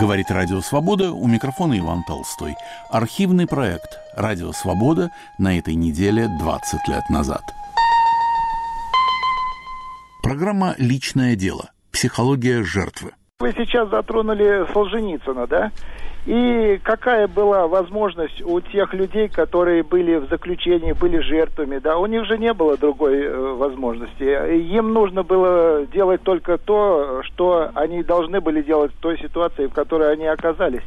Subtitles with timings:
[0.00, 2.54] Говорит Радио Свобода, у микрофона Иван Толстой.
[2.88, 7.42] Архивный проект «Радио Свобода» на этой неделе 20 лет назад.
[10.22, 11.72] Программа «Личное дело.
[11.92, 13.10] Психология жертвы».
[13.40, 15.70] Вы сейчас затронули Солженицына, да?
[16.26, 22.06] И какая была возможность у тех людей, которые были в заключении, были жертвами, да, у
[22.06, 24.24] них же не было другой э, возможности.
[24.74, 29.72] Им нужно было делать только то, что они должны были делать в той ситуации, в
[29.72, 30.82] которой они оказались.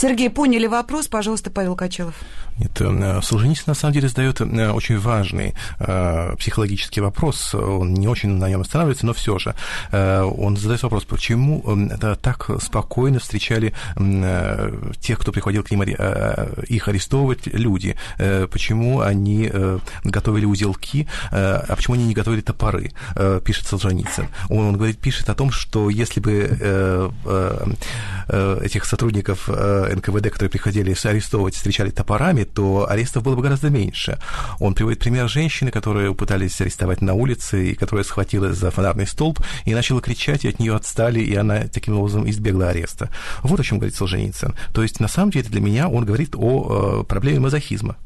[0.00, 2.14] Сергей, поняли вопрос, пожалуйста, Павел Качалов.
[2.58, 7.54] Нет, э, Солженицын на самом деле задает э, очень важный э, психологический вопрос.
[7.54, 9.54] Он не очень на нем останавливается, но все же.
[9.90, 15.82] Э, он задает вопрос, почему э, так спокойно встречали э, тех, кто приходил к ним
[15.82, 17.96] э, их арестовывать, люди.
[18.18, 23.66] Э, почему они э, готовили узелки, э, а почему они не готовили топоры, э, пишет
[23.66, 24.28] Солженицын.
[24.48, 30.30] Он, он говорит, пишет о том, что если бы э, э, этих сотрудников э, НКВД,
[30.30, 34.18] которые приходили арестовывать, встречали топорами, то арестов было бы гораздо меньше.
[34.60, 39.40] Он приводит пример женщины, которую пытались арестовать на улице, и которая схватилась за фонарный столб
[39.64, 43.10] и начала кричать, и от нее отстали, и она таким образом избегла ареста.
[43.42, 44.54] Вот о чем говорит Солженицын.
[44.72, 47.96] То есть, на самом деле, для меня он говорит о э, проблеме мазохизма.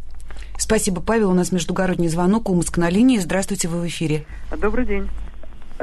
[0.58, 1.30] Спасибо, Павел.
[1.30, 2.48] У нас междугородний звонок.
[2.48, 3.18] Омск на линии.
[3.18, 4.26] Здравствуйте, вы в эфире.
[4.56, 5.08] Добрый день.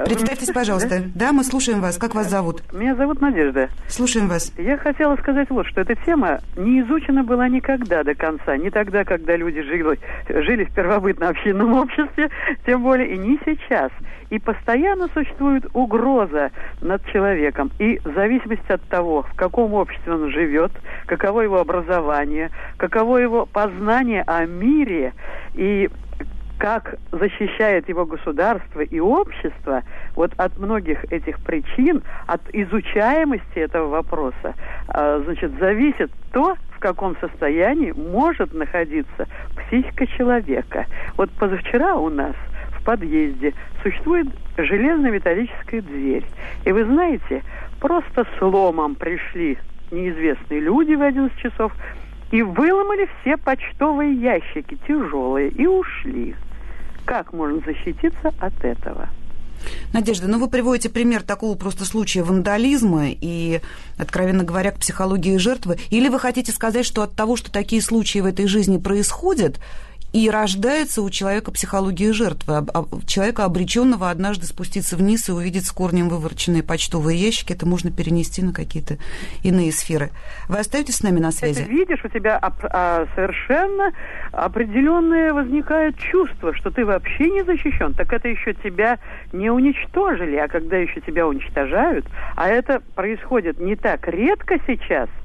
[0.05, 0.99] Представьтесь, пожалуйста.
[0.99, 1.27] Да?
[1.27, 1.97] да, мы слушаем вас.
[1.97, 2.61] Как вас зовут?
[2.73, 3.69] Меня зовут Надежда.
[3.87, 4.51] Слушаем вас.
[4.57, 8.57] Я хотела сказать вот, что эта тема не изучена была никогда до конца.
[8.57, 12.29] Не тогда, когда люди жили, жили в первобытно-общинном обществе,
[12.65, 13.91] тем более и не сейчас.
[14.29, 17.71] И постоянно существует угроза над человеком.
[17.79, 20.71] И в зависимости от того, в каком обществе он живет,
[21.05, 25.13] каково его образование, каково его познание о мире
[25.55, 25.89] и
[26.59, 29.81] как защищает его государство и общество,
[30.15, 34.53] вот от многих этих причин, от изучаемости этого вопроса,
[34.89, 40.85] а, значит, зависит то, в каком состоянии может находиться психика человека.
[41.15, 42.35] Вот позавчера у нас
[42.77, 44.27] в подъезде существует
[44.57, 46.25] железная металлическая дверь.
[46.65, 47.41] И вы знаете,
[47.79, 49.57] просто сломом пришли
[49.91, 51.71] неизвестные люди в 11 часов
[52.31, 56.35] и выломали все почтовые ящики тяжелые и ушли.
[57.05, 59.09] Как можно защититься от этого?
[59.93, 63.61] Надежда, ну вы приводите пример такого просто случая вандализма и,
[63.97, 65.77] откровенно говоря, к психологии жертвы.
[65.89, 69.59] Или вы хотите сказать, что от того, что такие случаи в этой жизни происходят,
[70.13, 72.65] и рождается у человека психология жертвы,
[73.05, 77.53] человека, обреченного однажды спуститься вниз и увидеть с корнем вывороченные почтовые ящики.
[77.53, 78.97] Это можно перенести на какие-то
[79.43, 80.09] иные сферы.
[80.47, 81.63] Вы остаетесь с нами на связи?
[81.63, 83.91] Ты видишь, у тебя а, совершенно
[84.31, 87.93] определенное возникает чувство, что ты вообще не защищен.
[87.93, 88.97] Так это еще тебя
[89.31, 92.05] не уничтожили, а когда еще тебя уничтожают,
[92.35, 95.09] а это происходит не так редко сейчас–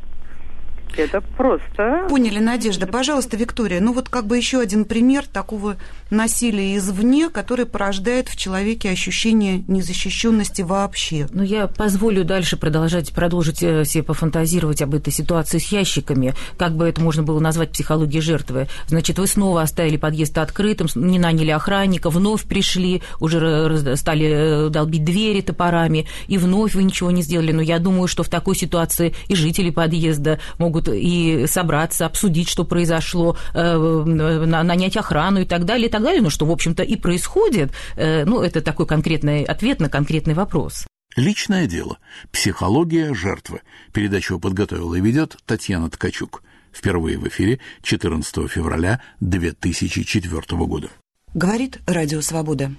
[0.99, 2.07] это просто...
[2.09, 2.87] Поняли, Надежда.
[2.87, 5.77] Пожалуйста, Виктория, ну вот как бы еще один пример такого
[6.11, 11.27] насилия извне, который порождает в человеке ощущение незащищенности вообще.
[11.33, 16.35] Ну, я позволю дальше продолжать, продолжить э, себе пофантазировать об этой ситуации с ящиками.
[16.57, 18.69] Как бы это можно было назвать психологией жертвы?
[18.87, 25.05] Значит, вы снова оставили подъезд открытым, не наняли охранника, вновь пришли, уже стали э, долбить
[25.05, 27.53] двери топорами, и вновь вы ничего не сделали.
[27.53, 32.49] Но я думаю, что в такой ситуации и жители подъезда могут могут и собраться, обсудить,
[32.49, 36.83] что произошло, э, нанять охрану и так далее, и так далее, ну, что, в общем-то,
[36.83, 37.73] и происходит.
[37.97, 40.87] Э, ну, это такой конкретный ответ на конкретный вопрос.
[41.17, 41.99] Личное дело.
[42.33, 43.61] Психология жертвы.
[43.93, 46.43] Передачу подготовила и ведет Татьяна Ткачук.
[46.73, 50.89] Впервые в эфире 14 февраля 2004 года.
[51.35, 52.73] Говорит Радио Свобода.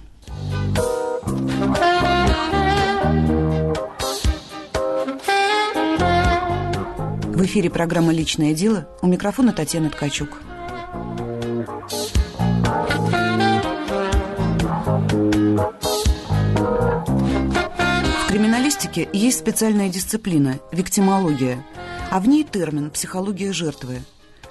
[7.36, 8.88] В эфире программа «Личное дело».
[9.02, 10.40] У микрофона Татьяна Ткачук.
[18.22, 21.62] В криминалистике есть специальная дисциплина– виктимология,
[22.10, 23.98] а в ней термин «психология жертвы».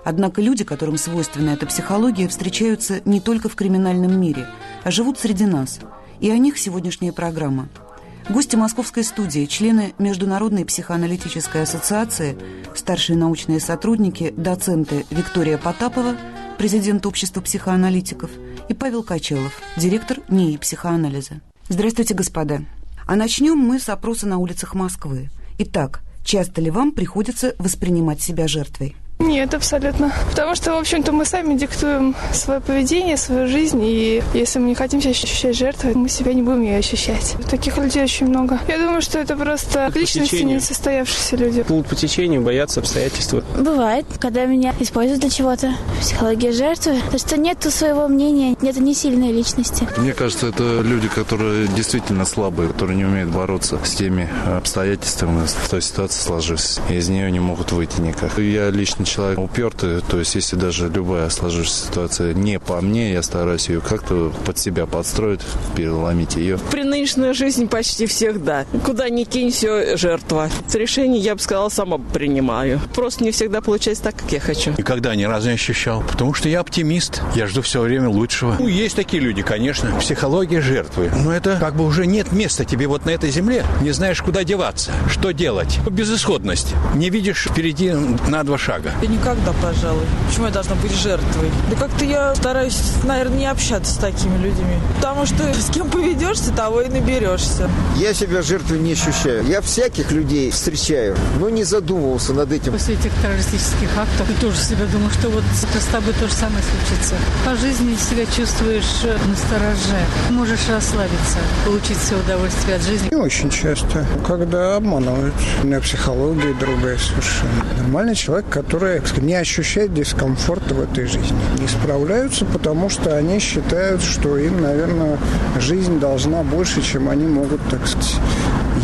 [0.03, 4.45] Однако люди, которым свойственна эта психология, встречаются не только в криминальном мире,
[4.83, 5.79] а живут среди нас.
[6.19, 7.67] И о них сегодняшняя программа–
[8.27, 12.35] Гости московской студии, члены Международной психоаналитической ассоциации,
[12.73, 16.15] старшие научные сотрудники, доценты Виктория Потапова,
[16.57, 18.31] президент Общества психоаналитиков,
[18.67, 21.41] и Павел Качалов, директор НИИ психоанализа.
[21.69, 22.61] Здравствуйте, господа.
[23.05, 25.29] А начнем мы с опроса на улицах Москвы.
[25.59, 28.95] Итак, часто ли вам приходится воспринимать себя жертвой?
[29.19, 30.11] Нет, абсолютно.
[30.29, 34.75] Потому что, в общем-то, мы сами диктуем свое поведение, свою жизнь, и если мы не
[34.75, 37.35] хотим себя ощущать жертвой, мы себя не будем ее ощущать.
[37.49, 38.59] Таких людей очень много.
[38.67, 40.55] Я думаю, что это просто по личности течению.
[40.55, 41.63] не состоявшиеся люди.
[41.63, 43.35] Плывут по течению, боятся обстоятельств.
[43.57, 45.73] Бывает, когда меня используют для чего-то.
[45.99, 47.01] Психология жертвы.
[47.11, 49.87] То, что нету своего мнения, нету не сильной личности.
[49.97, 55.69] Мне кажется, это люди, которые действительно слабые, которые не умеют бороться с теми обстоятельствами, с
[55.69, 56.81] той ситуацией сложившейся.
[56.89, 58.37] И из нее не могут выйти никак.
[58.37, 63.23] Я лично человек упертый, то есть если даже любая сложившаяся ситуация не по мне, я
[63.23, 65.41] стараюсь ее как-то под себя подстроить,
[65.75, 66.57] переломить ее.
[66.71, 68.65] При нынешней жизни почти всех да.
[68.83, 70.49] Куда ни кинь, все жертва.
[70.73, 72.81] Решение, я бы сказала, сама принимаю.
[72.93, 74.73] Просто не всегда получается так, как я хочу.
[74.77, 77.21] Никогда ни разу не ощущал, потому что я оптимист.
[77.35, 78.57] Я жду все время лучшего.
[78.59, 79.91] Ну, есть такие люди, конечно.
[79.99, 81.09] Психология жертвы.
[81.23, 83.65] Но это как бы уже нет места тебе вот на этой земле.
[83.81, 85.79] Не знаешь, куда деваться, что делать.
[85.89, 86.73] Безысходность.
[86.95, 87.91] Не видишь впереди
[88.27, 88.91] на два шага.
[89.01, 90.05] Да никогда, пожалуй.
[90.27, 91.51] Почему я должна быть жертвой?
[91.69, 94.77] Да как-то я стараюсь, наверное, не общаться с такими людьми.
[94.97, 97.69] Потому что с кем поведешься, того и наберешься.
[97.97, 99.45] Я себя жертвой не ощущаю.
[99.45, 102.71] Я всяких людей встречаю, но не задумывался над этим.
[102.71, 106.63] После этих террористических актов ты тоже себе думаешь, что вот с тобой то же самое
[106.63, 107.15] случится.
[107.45, 109.99] По жизни себя чувствуешь на стороже.
[110.29, 113.09] Можешь расслабиться, получить все удовольствие от жизни.
[113.11, 115.33] Не очень часто, когда обманывают.
[115.63, 117.65] У меня психология другая совершенно.
[117.77, 118.84] Нормальный человек, который
[119.21, 121.37] не ощущает дискомфорта в этой жизни.
[121.59, 125.17] Не справляются, потому что они считают, что им, наверное,
[125.59, 128.15] жизнь должна больше, чем они могут, так сказать,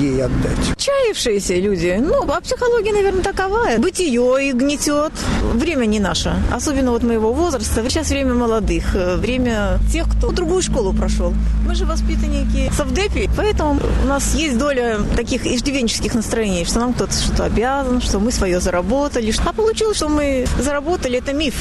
[0.01, 0.77] ей отдать.
[0.77, 1.97] Чаявшиеся люди.
[2.01, 3.77] Ну, а психология, наверное, такова.
[3.77, 5.13] Бытие их гнетет.
[5.53, 6.35] Время не наше.
[6.51, 7.83] Особенно вот моего возраста.
[7.89, 8.93] Сейчас время молодых.
[8.93, 11.33] Время тех, кто другую школу прошел.
[11.67, 17.13] Мы же воспитанники совдепи, поэтому у нас есть доля таких иждивенческих настроений, что нам кто-то
[17.13, 19.33] что-то обязан, что мы свое заработали.
[19.45, 21.55] А получилось, что мы заработали, это миф.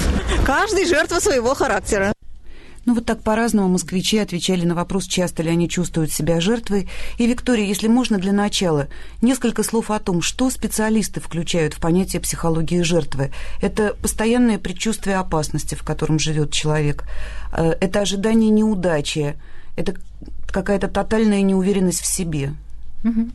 [0.44, 2.12] Каждый жертва своего характера.
[2.86, 6.88] Ну вот так по-разному москвичи отвечали на вопрос, часто ли они чувствуют себя жертвой.
[7.18, 8.88] И, Виктория, если можно для начала,
[9.20, 13.32] несколько слов о том, что специалисты включают в понятие психологии жертвы.
[13.60, 17.04] Это постоянное предчувствие опасности, в котором живет человек.
[17.52, 19.36] Это ожидание неудачи.
[19.76, 19.94] Это
[20.48, 22.54] какая-то тотальная неуверенность в себе.
[23.02, 23.28] Угу.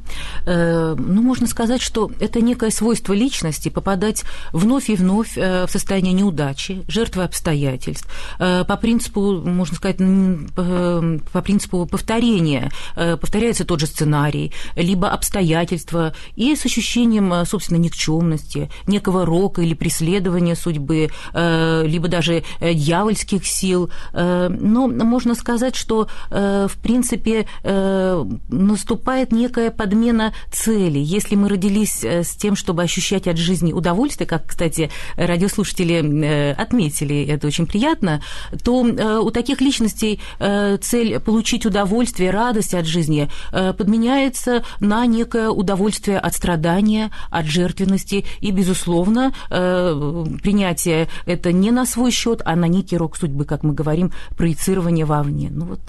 [0.45, 6.83] Ну, можно сказать, что это некое свойство личности попадать вновь и вновь в состояние неудачи,
[6.87, 8.07] жертвы обстоятельств.
[8.37, 12.71] По принципу, можно сказать, по принципу повторения.
[12.95, 20.55] Повторяется тот же сценарий, либо обстоятельства, и с ощущением, собственно, никчемности, некого рока или преследования
[20.55, 23.89] судьбы, либо даже дьявольских сил.
[24.13, 30.99] Но можно сказать, что, в принципе, наступает некое некая подмена цели.
[30.99, 37.47] Если мы родились с тем, чтобы ощущать от жизни удовольствие, как, кстати, радиослушатели отметили, это
[37.47, 38.21] очень приятно,
[38.63, 40.19] то у таких личностей
[40.81, 48.51] цель получить удовольствие, радость от жизни подменяется на некое удовольствие от страдания, от жертвенности и,
[48.51, 54.11] безусловно, принятие это не на свой счет, а на некий рок судьбы, как мы говорим,
[54.35, 55.49] проецирование вовне.
[55.49, 55.79] Ну вот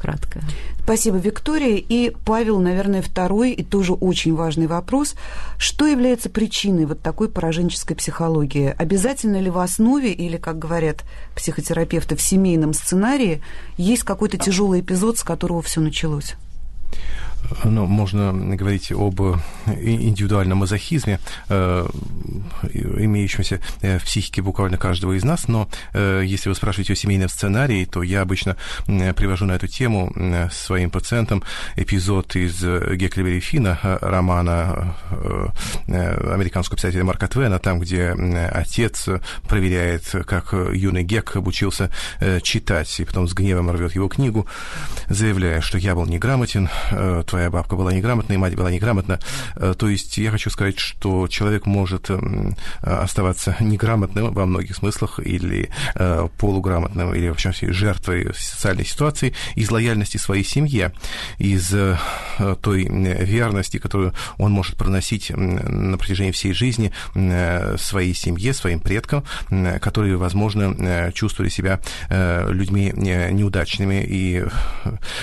[0.00, 0.40] кратко.
[0.82, 1.76] Спасибо, Виктория.
[1.76, 5.14] И Павел, наверное, второй и тоже очень важный вопрос.
[5.58, 8.74] Что является причиной вот такой пораженческой психологии?
[8.76, 11.04] Обязательно ли в основе или, как говорят
[11.36, 13.42] психотерапевты, в семейном сценарии
[13.76, 16.34] есть какой-то тяжелый эпизод, с которого все началось?
[17.64, 19.20] Ну, можно говорить об
[19.66, 21.86] индивидуальном мазохизме, э,
[22.72, 27.84] имеющемся в психике буквально каждого из нас, но э, если вы спрашиваете о семейном сценарии,
[27.84, 28.56] то я обычно
[28.86, 30.12] привожу на эту тему
[30.50, 31.42] своим пациентам
[31.76, 38.10] эпизод из Геклибери Фина, романа э, американского писателя Марка Твена, там, где
[38.52, 39.08] отец
[39.48, 41.90] проверяет, как юный Гек обучился
[42.42, 44.46] читать, и потом с гневом рвет его книгу,
[45.08, 46.68] заявляя, что я был неграмотен,
[47.30, 49.18] твоя бабка была неграмотна, и мать была неграмотна.
[49.54, 52.10] То есть я хочу сказать, что человек может
[52.82, 55.70] оставаться неграмотным во многих смыслах или
[56.38, 60.92] полуграмотным, или, в общем, жертвой социальной ситуации из лояльности своей семье,
[61.38, 61.74] из
[62.62, 66.92] той верности, которую он может проносить на протяжении всей жизни
[67.78, 69.24] своей семье, своим предкам,
[69.80, 74.44] которые, возможно, чувствовали себя людьми неудачными и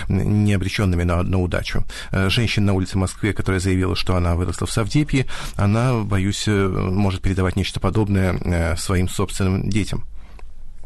[0.07, 1.83] не обреченными на, на удачу.
[2.11, 5.25] Женщина на улице Москвы, которая заявила, что она выросла в Савдепье,
[5.55, 10.05] она, боюсь, может передавать нечто подобное своим собственным детям.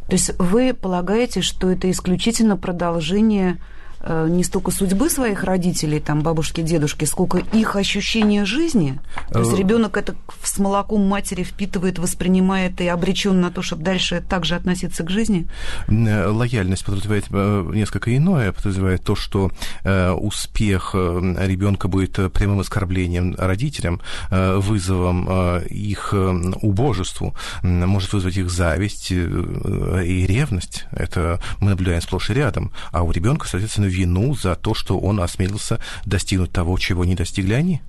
[0.07, 6.22] То есть вы полагаете, что это исключительно продолжение э, не столько судьбы своих родителей, там,
[6.22, 9.00] бабушки, дедушки, сколько их ощущения жизни?
[9.29, 13.84] То есть Э, ребенок это с молоком матери впитывает, воспринимает и обречен на то, чтобы
[13.84, 15.48] дальше также относиться к жизни?
[15.88, 19.51] Э, Лояльность подразумевает э, несколько иное, подразумевает то, что
[19.84, 28.13] э, успех ребенка будет э, прямым оскорблением родителям, э, вызовом э, их э, убожеству, может
[28.13, 30.86] вызвать их зависть э, и ревность.
[30.91, 32.72] Это мы наблюдаем сплошь и рядом.
[32.91, 37.53] А у ребенка, соответственно, вину за то, что он осмелился достигнуть того, чего не достигли
[37.53, 37.81] они.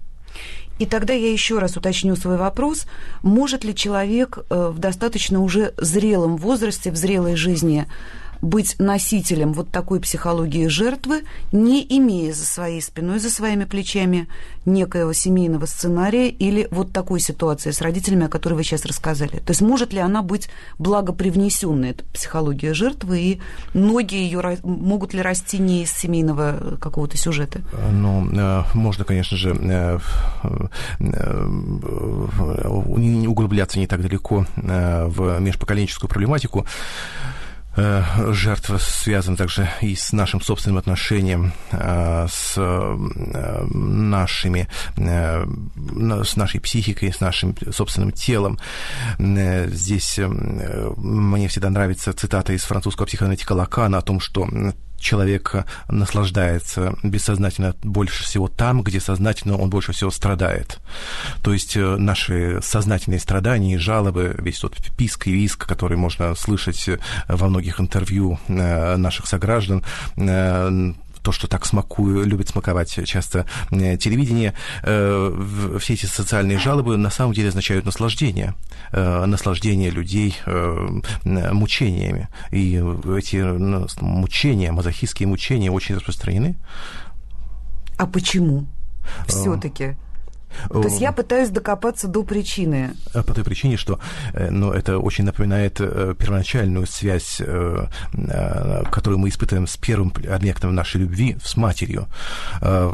[0.78, 2.86] И тогда я еще раз уточню свой вопрос.
[3.22, 7.86] Может ли человек э, в достаточно уже зрелом возрасте, в зрелой жизни
[8.42, 11.22] быть носителем вот такой психологии жертвы,
[11.52, 14.26] не имея за своей спиной, за своими плечами
[14.66, 19.38] некоего семейного сценария или вот такой ситуации с родителями, о которой вы сейчас рассказали?
[19.38, 23.40] То есть может ли она быть благопривнесенной, эта психология жертвы, и
[23.74, 27.60] ноги ее могут ли расти не из семейного э, какого-то сюжета?
[27.92, 29.98] Ну, э, можно, конечно же, э,
[30.98, 31.46] э,
[33.28, 36.66] углубляться не так далеко э, в межпоколенческую проблематику.
[37.74, 46.36] Э, Жертва связана также и с нашим собственным отношением, э, с э, нашими, на- с
[46.36, 48.58] нашей психикой, с нашим собственным телом.
[49.18, 54.46] Здесь мне всегда нравится цитата из французского психоаналитика Лакана о том, что
[55.02, 60.78] человек наслаждается бессознательно больше всего там, где сознательно он больше всего страдает.
[61.42, 66.34] То есть э, наши сознательные страдания и жалобы, весь тот писк и виск, который можно
[66.34, 69.82] слышать э, во многих интервью э, наших сограждан,
[70.16, 76.96] э, то, что так смакую, любит смаковать часто э, телевидение, э, все эти социальные жалобы
[76.96, 78.54] на самом деле означают наслаждение,
[78.92, 80.36] э, наслаждение людей
[81.24, 82.28] мучениями.
[82.50, 82.74] И
[83.16, 86.56] эти ну, мучения, мазохистские мучения очень распространены.
[87.96, 88.66] А почему?
[89.26, 89.96] Все-таки.
[90.68, 92.94] То есть Э, я пытаюсь докопаться до причины.
[93.12, 93.98] По той причине, что
[94.32, 100.12] э, ну, это очень напоминает э, первоначальную связь, э, э, которую мы испытываем с первым
[100.30, 102.06] объектом нашей любви, с матерью.
[102.60, 102.92] Э,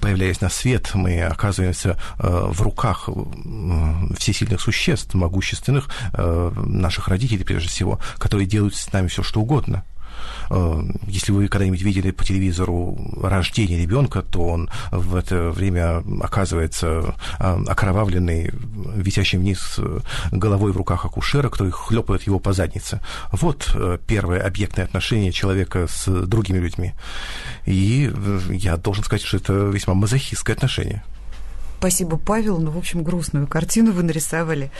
[0.00, 3.08] Появляясь на свет, мы оказываемся э, в руках
[4.16, 9.84] всесильных существ, могущественных э, наших родителей, прежде всего, которые делают с нами все, что угодно.
[10.50, 17.14] Э, Если вы когда-нибудь видели по телевизору рождение ребенка, то он в это время оказывается
[17.38, 18.50] э, окровавленный,
[18.96, 20.00] висящий вниз э,
[20.30, 23.00] головой в руках акушера, который хлопает его по заднице.
[23.32, 23.76] Вот
[24.06, 26.92] первое объектное отношение человека с другими людьми.
[27.66, 28.12] И
[28.50, 31.02] я должен сказать, что это весьма мазохистское отношение.
[31.82, 32.58] Спасибо, Павел.
[32.58, 34.70] Ну, в общем, грустную картину вы нарисовали.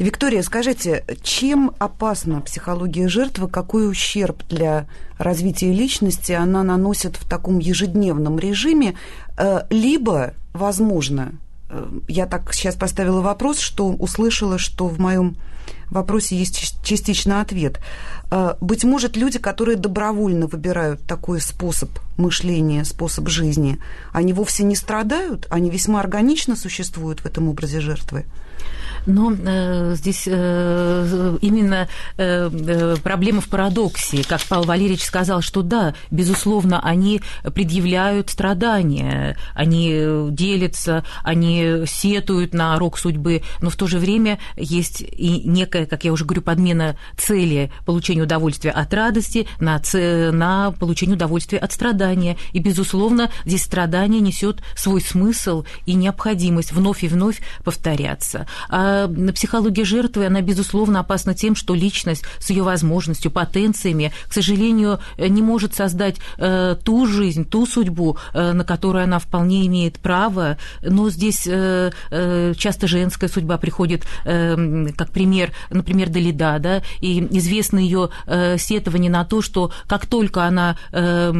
[0.00, 4.86] Виктория, скажите, чем опасна психология жертвы, какой ущерб для
[5.18, 8.96] развития личности она наносит в таком ежедневном режиме,
[9.36, 11.32] Э, либо, возможно,
[11.70, 15.36] э, я так сейчас поставила вопрос, что услышала, что в моем
[15.92, 17.80] вопросе есть част- частично ответ.
[18.30, 23.78] Э, Быть может, люди, которые добровольно выбирают такой способ мышления, способ жизни,
[24.12, 28.24] они вовсе не страдают, они весьма органично существуют в этом образе жертвы.
[29.06, 34.22] Но э, здесь э, именно э, э, проблема в парадоксе.
[34.24, 37.20] Как Павел Валерьевич сказал, что да, безусловно, они
[37.54, 45.00] предъявляют страдания, они делятся, они сетуют на рок судьбы, но в то же время есть
[45.00, 50.72] и некая, как я уже говорю, подмена цели получения удовольствия от радости на, ц- на
[50.72, 52.36] получение удовольствия от страдания.
[52.52, 58.46] И, безусловно, здесь страдание несет свой смысл и необходимость вновь и вновь повторяться.
[58.68, 58.91] А
[59.34, 65.42] психология жертвы, она, безусловно, опасна тем, что личность с ее возможностью, потенциями, к сожалению, не
[65.42, 70.58] может создать э, ту жизнь, ту судьбу, э, на которую она вполне имеет право.
[70.82, 77.20] Но здесь э, э, часто женская судьба приходит э, как пример, например, Далида, да, и
[77.38, 81.32] известно ее э, сетование на то, что как только она э,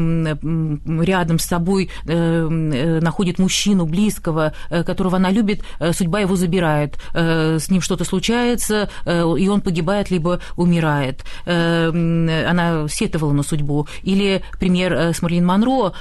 [1.02, 6.36] рядом с собой э, э, находит мужчину близкого, э, которого она любит, э, судьба его
[6.36, 6.98] забирает.
[7.42, 11.24] Э, с ним что-то случается, э, и он погибает, либо умирает.
[11.46, 11.88] Э,
[12.48, 13.86] Она сетовала на судьбу.
[14.02, 15.92] Или пример с Марлин Монро,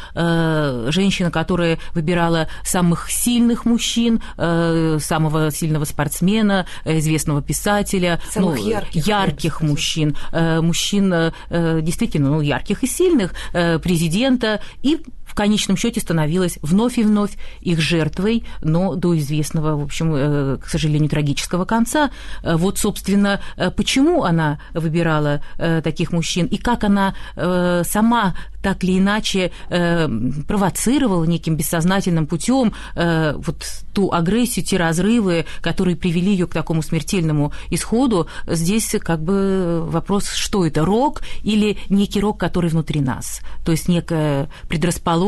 [0.91, 9.62] женщина, которая выбирала самых сильных мужчин, самого сильного спортсмена, известного писателя, Самых ну, ярких, ярких
[9.62, 15.00] мужчин, мужчин действительно ну, ярких и сильных, президента, и
[15.31, 20.57] в конечном счете становилась вновь и вновь их жертвой, но до известного, в общем, э,
[20.57, 22.11] к сожалению, трагического конца.
[22.43, 25.41] Э, вот, собственно, э, почему она выбирала
[25.83, 29.51] таких мужчин и как она сама так или иначе
[30.47, 37.53] провоцировала неким бессознательным путем вот ту агрессию, те разрывы, которые привели ее к такому смертельному
[37.69, 38.27] исходу.
[38.47, 43.41] Здесь как бы вопрос, что это, рок или некий рок, который внутри нас?
[43.63, 45.21] То есть некая предрасположенность.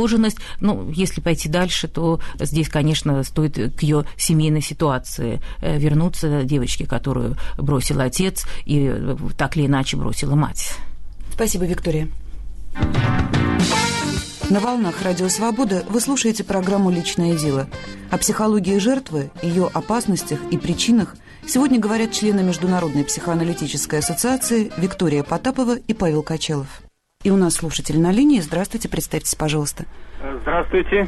[0.60, 6.86] Ну, если пойти дальше, то здесь, конечно, стоит к ее семейной ситуации э, вернуться девочке,
[6.86, 10.74] которую бросил отец и э, так или иначе бросила мать.
[11.34, 12.08] Спасибо, Виктория.
[14.50, 17.68] На волнах Радио Свобода вы слушаете программу «Личное дело».
[18.12, 21.16] О психологии жертвы, ее опасностях и причинах
[21.48, 26.83] сегодня говорят члены Международной психоаналитической ассоциации Виктория Потапова и Павел Качалов.
[27.24, 28.42] И у нас слушатель на линии.
[28.42, 29.86] Здравствуйте, представьтесь, пожалуйста.
[30.42, 31.08] Здравствуйте.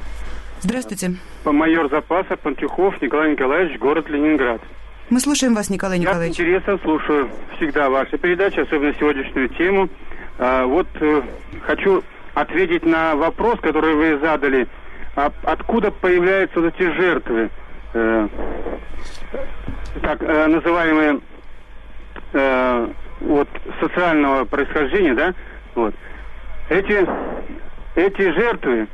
[0.62, 1.16] Здравствуйте.
[1.44, 4.62] Майор запаса Пантюхов Николай Николаевич, город Ленинград.
[5.10, 6.40] Мы слушаем вас, Николай Николаевич.
[6.40, 9.90] Я с интересом слушаю всегда ваши передачи, особенно сегодняшнюю тему.
[10.40, 11.22] А, вот э,
[11.62, 12.02] хочу
[12.34, 14.68] ответить на вопрос, который вы задали.
[15.16, 17.50] А откуда появляются вот эти жертвы?
[17.94, 18.28] Э,
[20.02, 21.20] так э, называемые
[23.22, 23.48] вот
[23.80, 25.34] социального происхождения, да?
[25.76, 25.94] Вот.
[26.70, 27.06] Эти,
[27.96, 28.88] эти жертвы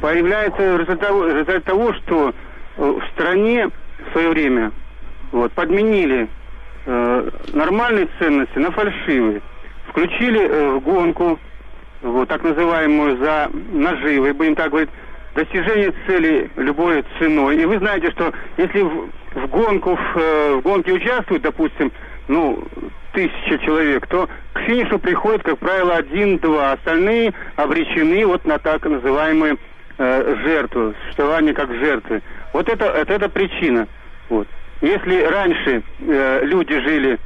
[0.00, 2.34] появляется в результате того, что
[2.76, 4.72] э, в стране в свое время
[5.32, 6.28] вот, подменили
[6.86, 9.42] э, нормальные ценности на фальшивые.
[9.88, 11.38] Включили э, в гонку,
[12.02, 14.90] вот, так называемую за наживы, будем так говорить,
[15.34, 17.60] достижение цели любой ценой.
[17.62, 21.92] И вы знаете, что если в, в гонку, в, э, в гонке участвуют, допустим,
[22.28, 22.64] ну,
[23.12, 26.72] тысяча человек, то к финишу приходит, как правило, один-два.
[26.72, 29.58] Остальные обречены вот на так называемую
[29.98, 32.22] э, жертву, существование как жертвы.
[32.52, 33.86] Вот это, это, это причина.
[34.28, 34.46] Вот.
[34.80, 37.18] Если раньше э, люди жили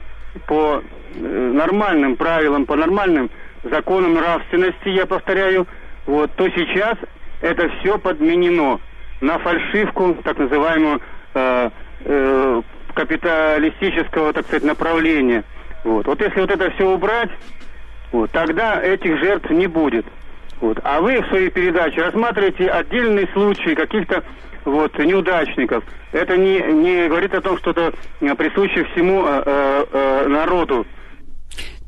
[0.46, 0.82] по
[1.14, 3.30] э, нормальным правилам, по нормальным
[3.62, 5.66] законам нравственности, я повторяю,
[6.06, 6.96] вот, то сейчас
[7.40, 8.80] это все подменено
[9.20, 11.00] на фальшивку, так называемую
[11.34, 11.70] э,
[12.04, 12.62] э,
[12.94, 15.44] капиталистического, так сказать, направления.
[15.84, 16.06] Вот.
[16.06, 17.30] вот если вот это все убрать,
[18.12, 20.06] вот, тогда этих жертв не будет.
[20.60, 20.78] Вот.
[20.84, 24.22] А вы в своей передаче рассматриваете отдельные случаи каких-то
[24.64, 25.82] вот, неудачников.
[26.12, 27.92] Это не, не говорит о том, что это
[28.36, 30.86] присуще всему э, э, э народу.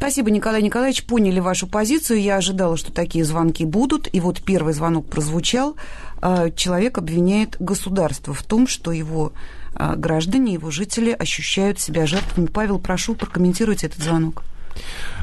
[0.05, 1.07] Спасибо, Николай Николаевич.
[1.07, 2.21] Поняли вашу позицию.
[2.21, 4.07] Я ожидала, что такие звонки будут.
[4.13, 5.77] И вот первый звонок прозвучал.
[6.21, 9.33] Э, человек обвиняет государство в том, что его
[9.75, 12.49] э, граждане, его жители ощущают себя жертвами.
[12.49, 14.43] Павел, прошу, прокомментируйте этот звонок.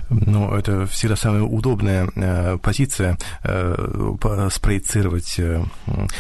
[0.10, 5.64] Ну, это всегда самая удобная э, позиция э, спроецировать э,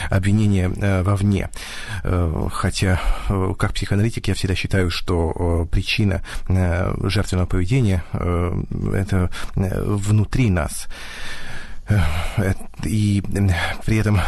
[0.10, 1.50] обвинение э, вовне.
[2.04, 8.64] Э, хотя, э, как психоаналитик, я всегда считаю, что э, причина э, жертвенного поведения э,
[8.94, 10.88] это э, внутри нас.
[12.84, 13.22] Э, и
[13.86, 14.20] при этом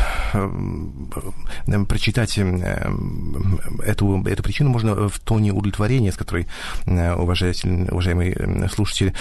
[1.88, 6.48] прочитать эту, эту причину можно в тоне удовлетворения, с которой
[6.86, 9.14] уважаемый слушатель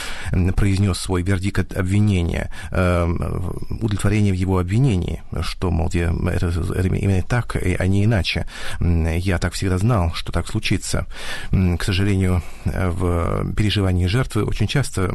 [0.57, 7.87] произнес свой вердикт обвинения, удовлетворение в его обвинении, что, мол, это, это именно так, а
[7.87, 8.47] не иначе.
[8.81, 11.07] Я так всегда знал, что так случится.
[11.51, 15.13] К сожалению, в переживании жертвы очень часто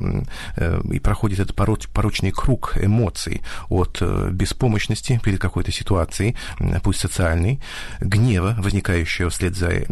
[0.55, 6.35] э, и проходит этот порочный круг эмоций, от э, беспомощности перед какой-то ситуацией,
[6.83, 7.59] пусть социальной,
[7.99, 9.85] гнева, возникающего вслед за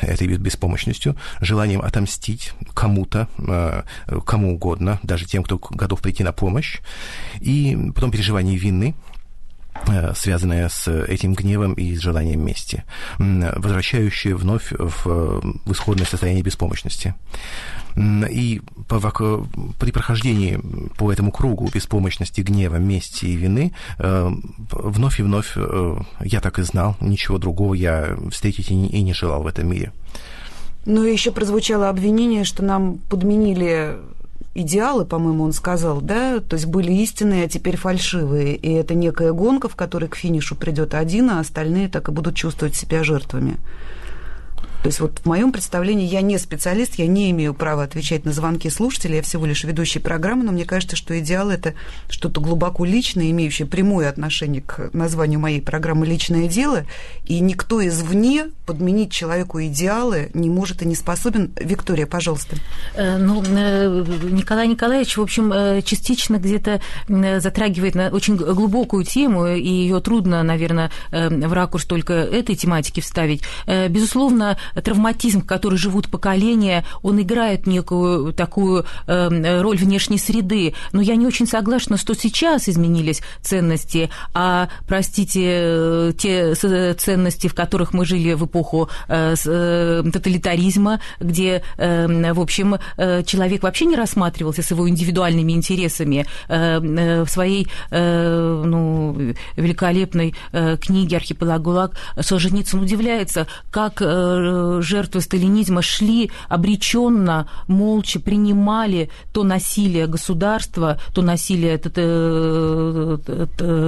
[0.00, 3.82] этой беспомощностью, желанием отомстить кому-то, э,
[4.24, 6.80] кому угодно, даже тем, кто готов прийти на помощь,
[7.40, 8.94] и потом переживание вины,
[9.86, 12.84] э, связанное с этим гневом и с желанием мести,
[13.18, 17.14] возвращающее вновь в исходное состояние беспомощности.
[18.30, 18.60] И
[19.78, 20.60] при прохождении
[20.96, 24.30] по этому кругу беспомощности, гнева, мести и вины э,
[24.70, 29.42] вновь и вновь, э, я так и знал, ничего другого я встретить и не желал
[29.42, 29.92] в этом мире.
[30.86, 33.96] Ну и еще прозвучало обвинение, что нам подменили
[34.54, 39.32] идеалы, по-моему, он сказал, да, то есть были истинные, а теперь фальшивые, и это некая
[39.32, 43.56] гонка, в которой к финишу придет один, а остальные так и будут чувствовать себя жертвами.
[44.82, 48.32] То есть вот в моем представлении я не специалист, я не имею права отвечать на
[48.32, 51.74] звонки слушателей, я всего лишь ведущий программы, но мне кажется, что идеал– это
[52.08, 56.84] что-то глубоко личное, имеющее прямое отношение к названию моей программы «Личное дело»,
[57.24, 61.52] и никто извне подменить человеку идеалы не может и не способен.
[61.56, 62.56] Виктория, пожалуйста.
[62.94, 66.80] Э, ну, э, Николай Николаевич, в общем, э, частично где-то
[67.40, 73.42] затрагивает на очень глубокую тему, и ее трудно, наверное, в ракурс только этой тематики вставить.
[73.66, 80.74] Безусловно, травматизм, в который живут поколения, он играет некую такую роль внешней среды.
[80.92, 87.92] Но я не очень согласна, что сейчас изменились ценности, а, простите, те ценности, в которых
[87.92, 95.52] мы жили в эпоху тоталитаризма, где, в общем, человек вообще не рассматривался с его индивидуальными
[95.52, 96.26] интересами.
[96.48, 100.34] В своей ну, великолепной
[100.80, 104.00] книге «Архипелаг ГУЛАГ» Солженицын удивляется, как
[104.80, 111.78] жертвы сталинизма шли обреченно, молча принимали то насилие государства, то насилие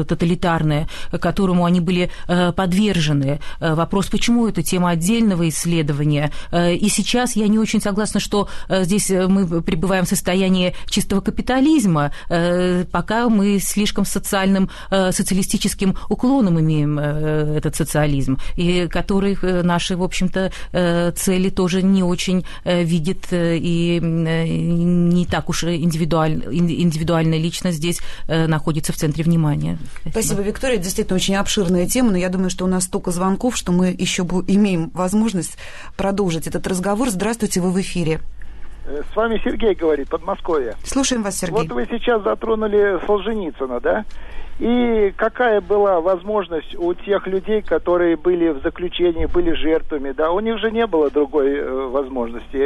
[0.04, 0.88] тоталитарное,
[1.20, 2.10] которому они были
[2.56, 3.40] подвержены.
[3.60, 6.30] Вопрос, почему это тема отдельного исследования.
[6.52, 12.12] И сейчас я не очень согласна, что здесь мы пребываем в состоянии чистого капитализма,
[12.90, 21.50] пока мы слишком социальным, социалистическим уклоном имеем этот социализм, и который наши, в общем-то, цели
[21.50, 29.24] тоже не очень видит и не так уж индивидуально, индивидуальная личность здесь находится в центре
[29.24, 29.78] внимания.
[30.02, 30.30] Спасибо.
[30.30, 30.76] Спасибо, Виктория.
[30.78, 34.22] Действительно, очень обширная тема, но я думаю, что у нас столько звонков, что мы еще
[34.22, 35.56] имеем возможность
[35.96, 37.10] продолжить этот разговор.
[37.10, 38.20] Здравствуйте, вы в эфире.
[38.86, 40.76] Э, с вами Сергей говорит, Подмосковье.
[40.84, 41.56] Слушаем вас, Сергей.
[41.56, 44.04] Вот вы сейчас затронули Солженицына, да?
[44.60, 50.40] И какая была возможность у тех людей, которые были в заключении, были жертвами, да, у
[50.40, 52.56] них же не было другой э, возможности.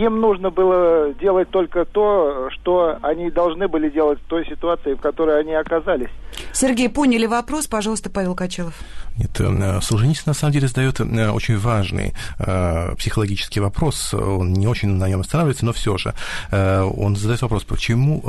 [0.00, 5.00] Им нужно было делать только то, что они должны были делать в той ситуации, в
[5.00, 6.10] которой они оказались.
[6.52, 8.74] Сергей, поняли вопрос, пожалуйста, Павел Качелов.
[9.16, 14.12] Нет, э, Солженицын на самом деле задает э, очень важный э, психологический вопрос.
[14.12, 16.14] Он не очень на нем останавливается, но все же.
[16.50, 18.22] Он задает вопрос, почему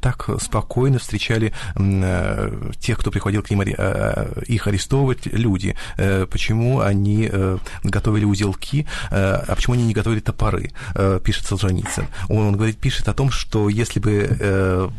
[0.00, 1.52] так спокойно встречали
[2.78, 5.76] тех, кто приходил к ним их арестовывать люди,
[6.30, 7.30] почему они
[7.82, 10.72] готовили узелки, а почему они не готовили топоры,
[11.24, 12.06] пишет Солженицын.
[12.28, 14.90] Он, он говорит, пишет о том, что если бы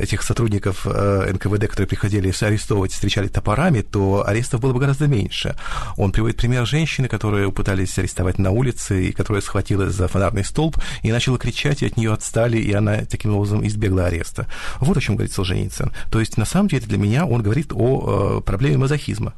[0.00, 5.56] этих сотрудников НКВД, которые приходили арестовывать, встречали топорами, то арестов было бы гораздо меньше.
[5.96, 10.76] Он приводит пример женщины, которую пытались арестовать на улице, и которая схватилась за фонарный столб
[11.02, 14.46] и начала кричать, и от нее отстали, и она таким образом избегла ареста.
[14.80, 15.92] Вот о чем говорит Солженицын.
[16.12, 19.32] То есть, на самом деле, для меня он говорит о э, проблеме мазохизма.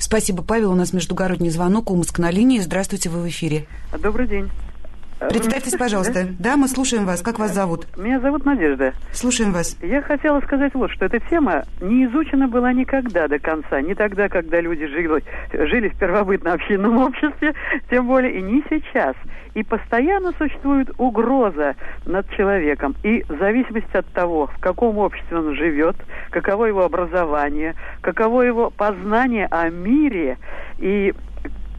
[0.00, 0.72] Спасибо, Павел.
[0.72, 1.88] У нас междугородний звонок.
[1.88, 2.58] Омск на линии.
[2.58, 3.68] Здравствуйте, вы в эфире.
[3.96, 4.50] Добрый день.
[5.28, 6.28] Представьтесь, пожалуйста.
[6.38, 7.20] Да, мы слушаем вас.
[7.20, 7.86] Как вас зовут?
[7.98, 8.94] Меня зовут Надежда.
[9.12, 9.76] Слушаем вас.
[9.82, 13.82] Я хотела сказать вот, что эта тема не изучена была никогда до конца.
[13.82, 17.54] Не тогда, когда люди жили, жили в первобытно-общинном обществе,
[17.90, 19.14] тем более и не сейчас.
[19.54, 21.74] И постоянно существует угроза
[22.06, 22.94] над человеком.
[23.02, 25.96] И в зависимости от того, в каком обществе он живет,
[26.30, 30.38] каково его образование, каково его познание о мире
[30.78, 31.12] и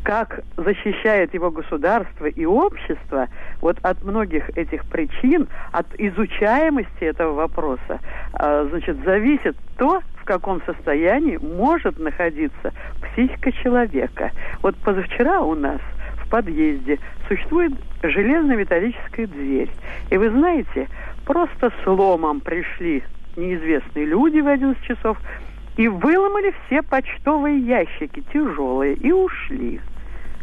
[0.03, 3.27] как защищает его государство и общество,
[3.61, 7.99] вот от многих этих причин, от изучаемости этого вопроса,
[8.33, 14.31] а, значит, зависит то, в каком состоянии может находиться психика человека.
[14.61, 15.81] Вот позавчера у нас
[16.23, 19.69] в подъезде существует железная металлическая дверь.
[20.09, 20.87] И вы знаете,
[21.25, 23.03] просто сломом пришли
[23.35, 25.17] неизвестные люди в 11 часов
[25.77, 29.81] и выломали все почтовые ящики тяжелые и ушли.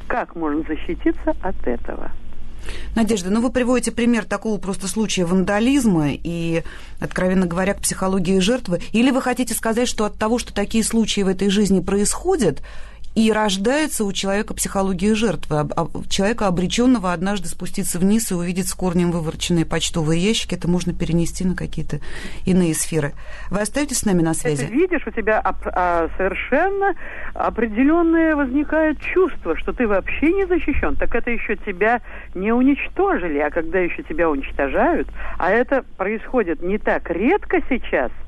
[0.07, 2.11] Как можно защититься от этого?
[2.95, 6.62] Надежда, ну вы приводите пример такого просто случая вандализма и,
[7.01, 8.81] откровенно говоря, к психологии жертвы.
[8.93, 12.62] Или вы хотите сказать, что от того, что такие случаи в этой жизни происходят,
[13.19, 15.69] и рождается у человека психология жертвы,
[16.09, 20.55] человека, обреченного однажды спуститься вниз и увидеть с корнем вывороченные почтовые ящики.
[20.55, 21.99] Это можно перенести на какие-то
[22.47, 23.15] иные сферы.
[23.51, 24.67] Вы остаетесь с нами на связи?
[24.67, 26.95] Ты видишь, у тебя а, совершенно
[27.35, 30.95] определенное возникает чувство, что ты вообще не защищен.
[30.95, 32.01] Так это еще тебя
[32.37, 38.13] не уничтожили, а когда еще тебя уничтожают, а это происходит не так редко сейчас–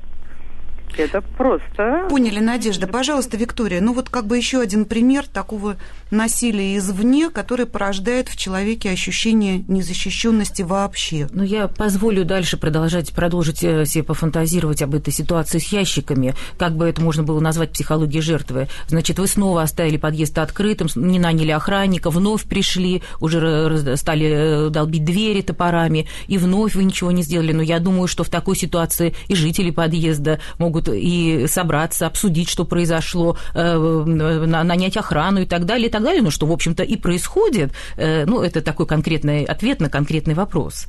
[0.97, 2.07] Это просто...
[2.09, 2.87] Поняли, Надежда.
[2.87, 5.77] Пожалуйста, Виктория, ну вот как бы еще один пример такого
[6.11, 11.27] насилия извне, который порождает в человеке ощущение незащищенности вообще.
[11.31, 16.75] Ну, я позволю дальше продолжать, продолжить э, себе пофантазировать об этой ситуации с ящиками, как
[16.75, 18.67] бы это можно было назвать психологией жертвы.
[18.87, 25.05] Значит, вы снова оставили подъезд открытым, не наняли охранника, вновь пришли, уже стали э, долбить
[25.05, 27.53] двери топорами, и вновь вы ничего не сделали.
[27.53, 32.65] Но я думаю, что в такой ситуации и жители подъезда могут и собраться, обсудить, что
[32.65, 36.95] произошло, э, нанять охрану и так далее, и так далее, ну, что, в общем-то, и
[36.97, 37.71] происходит.
[37.97, 40.87] Ну, это такой конкретный ответ на конкретный вопрос.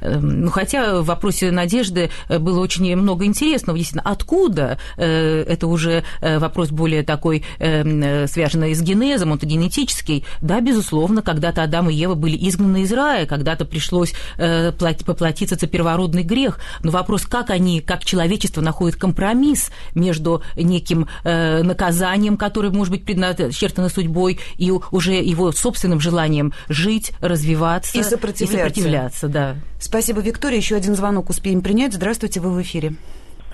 [0.00, 3.78] Эм, ну, хотя в вопросе Надежды э, было очень много интересного.
[3.78, 4.78] Действительно, откуда?
[4.96, 10.24] Э, это уже э, вопрос более такой, эм, связанный с генезом, он-то генетический.
[10.40, 16.22] Да, безусловно, когда-то Адам и Ева были изгнаны из рая, когда-то пришлось поплатиться за первородный
[16.22, 16.58] грех.
[16.82, 23.88] Но вопрос, как они, как человечество находит компромисс между неким наказанием, которое может быть предначертано
[23.88, 28.44] судьбой, и уже его собственным желанием жить, развиваться и сопротивляться.
[28.44, 29.56] И сопротивляться да.
[29.84, 30.56] Спасибо, Виктория.
[30.56, 31.92] Еще один звонок успеем принять.
[31.92, 32.92] Здравствуйте, вы в эфире.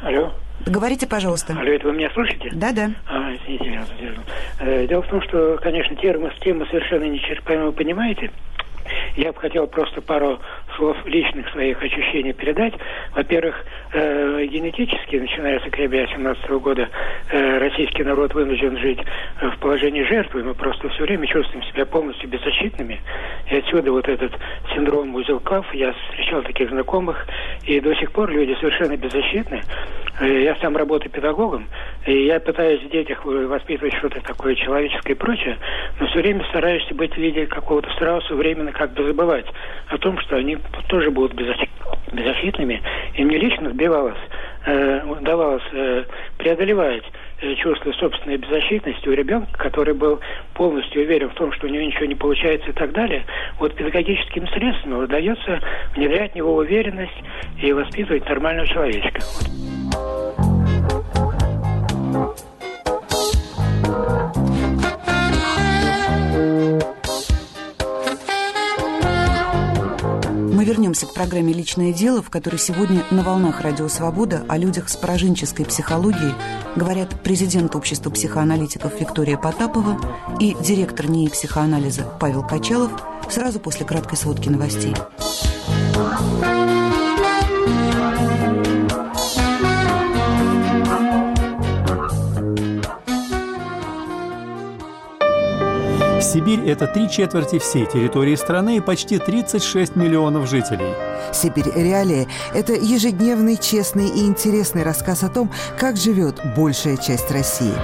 [0.00, 0.32] Алло.
[0.64, 1.56] Говорите, пожалуйста.
[1.58, 2.50] Алло, это вы меня слышите?
[2.52, 2.92] Да, да.
[3.06, 4.20] А, извините, я задержу.
[4.60, 8.30] Э, дело в том, что, конечно, тема, тема совершенно нечерпаема, вы понимаете.
[9.16, 10.38] Я бы хотел просто пару
[10.76, 12.74] слов личных своих ощущений передать.
[13.14, 16.88] Во-первых, э, генетически, начиная с октября 2017 года,
[17.30, 19.00] э, российский народ вынужден жить
[19.40, 20.42] в положении жертвы.
[20.42, 23.00] Мы просто все время чувствуем себя полностью беззащитными.
[23.50, 24.32] И отсюда вот этот
[24.74, 25.66] синдром узелков.
[25.74, 27.26] Я встречал таких знакомых,
[27.66, 29.60] и до сих пор люди совершенно беззащитны.
[30.20, 31.66] Э, я сам работаю педагогом,
[32.06, 35.56] и я пытаюсь в детях воспитывать что-то такое человеческое и прочее,
[35.98, 39.46] но все время стараюсь быть в виде какого-то страуса временно как бы забывать
[39.88, 41.34] о том, что они тоже будут
[42.12, 42.82] беззащитными.
[43.14, 44.18] И мне лично сбивалось,
[44.66, 46.04] э, удавалось э,
[46.38, 47.04] преодолевать
[47.40, 50.20] э, чувство собственной беззащитности у ребенка, который был
[50.54, 53.24] полностью уверен в том, что у него ничего не получается и так далее,
[53.58, 55.60] вот педагогическим средством удается
[55.94, 57.22] внедрять в него уверенность
[57.60, 59.20] и воспитывать нормального человечка.
[59.48, 59.49] Мы
[70.90, 74.96] вернемся к программе «Личное дело», в которой сегодня на волнах «Радио Свобода» о людях с
[74.96, 76.34] пораженческой психологией
[76.74, 80.00] говорят президент Общества психоаналитиков Виктория Потапова
[80.40, 82.90] и директор НИИ психоанализа Павел Качалов
[83.30, 84.96] сразу после краткой сводки новостей.
[96.32, 100.94] Сибирь– это три четверти всей территории страны и почти 36 миллионов жителей.
[101.32, 101.72] «Сибирь.
[101.74, 107.74] Реалии»– это ежедневный, честный и интересный рассказ о том, как живет большая часть России.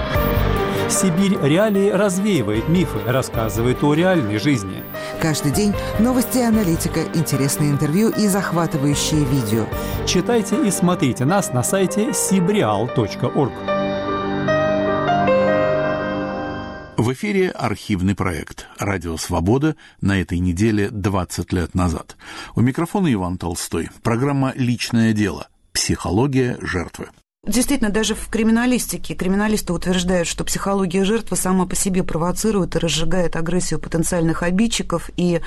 [0.89, 4.81] Сибирь Реалии развеивает мифы, рассказывает о реальной жизни.
[5.21, 9.65] Каждый день новости и аналитика, интересные интервью и захватывающие видео.
[10.05, 13.76] Читайте и смотрите нас на сайте sibreal.org.
[16.97, 22.17] В эфире архивный проект «Радио Свобода» на этой неделе 20 лет назад.
[22.55, 23.89] У микрофона Иван Толстой.
[24.01, 25.47] Программа «Личное дело.
[25.73, 27.09] Психология жертвы».
[27.45, 33.35] Действительно, даже в криминалистике криминалисты утверждают, что психология жертвы сама по себе провоцирует и разжигает
[33.35, 35.41] агрессию потенциальных обидчиков и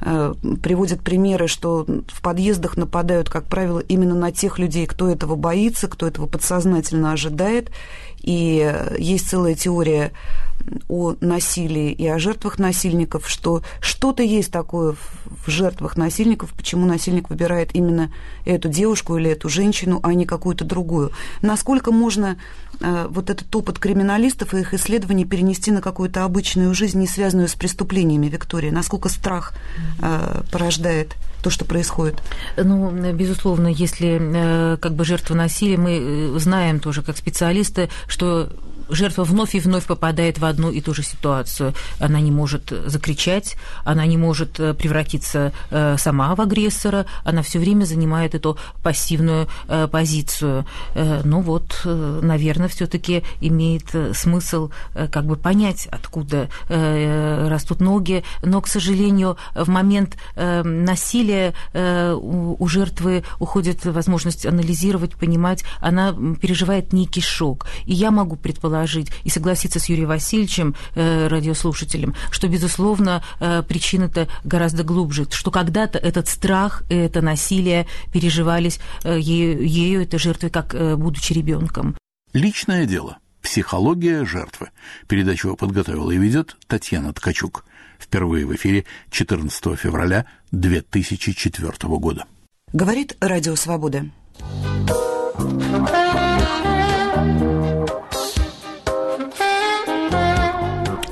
[0.00, 5.36] э, приводят примеры, что в подъездах нападают, как правило, именно на тех людей, кто этого
[5.36, 7.70] боится, кто этого подсознательно ожидает.
[8.22, 10.10] И есть целая теория
[10.88, 17.30] о насилии и о жертвах насильников, что что-то есть такое в жертвах насильников, почему насильник
[17.30, 18.12] выбирает именно
[18.44, 21.12] эту девушку или эту женщину, а не какую-то другую.
[21.42, 22.38] Насколько можно
[22.80, 27.48] э, вот этот опыт криминалистов и их исследований перенести на какую-то обычную жизнь, не связанную
[27.48, 28.72] с преступлениями, Виктория?
[28.72, 29.54] Насколько страх
[30.00, 32.22] э, порождает то, что происходит?
[32.56, 38.50] Ну, безусловно, если э, как бы жертва насилия, мы знаем тоже как специалисты, что
[38.88, 41.74] жертва вновь и вновь попадает в одну и ту же ситуацию.
[41.98, 47.58] Она не может закричать, она не может э, превратиться э, сама в агрессора, она все
[47.58, 50.66] время занимает эту пассивную э, позицию.
[50.94, 59.36] Ну вот, наверное, все-таки имеет смысл как бы понять, откуда растут ноги, но, к сожалению,
[59.54, 67.66] в момент насилия у жертвы уходит возможность анализировать, понимать, она переживает некий шок.
[67.84, 73.62] И я могу предположить, предположить и согласиться с Юрием Васильевичем, э, радиослушателем, что, безусловно, э,
[73.62, 80.50] причина-то гораздо глубже, что когда-то этот страх, это насилие переживались э, ею, ею этой жертвой,
[80.50, 81.96] как э, будучи ребенком.
[82.34, 83.18] Личное дело.
[83.42, 84.68] Психология жертвы.
[85.08, 87.64] Передачу подготовила и ведет Татьяна Ткачук.
[87.98, 92.24] Впервые в эфире 14 февраля 2004 года.
[92.72, 94.04] Говорит Радио Свобода.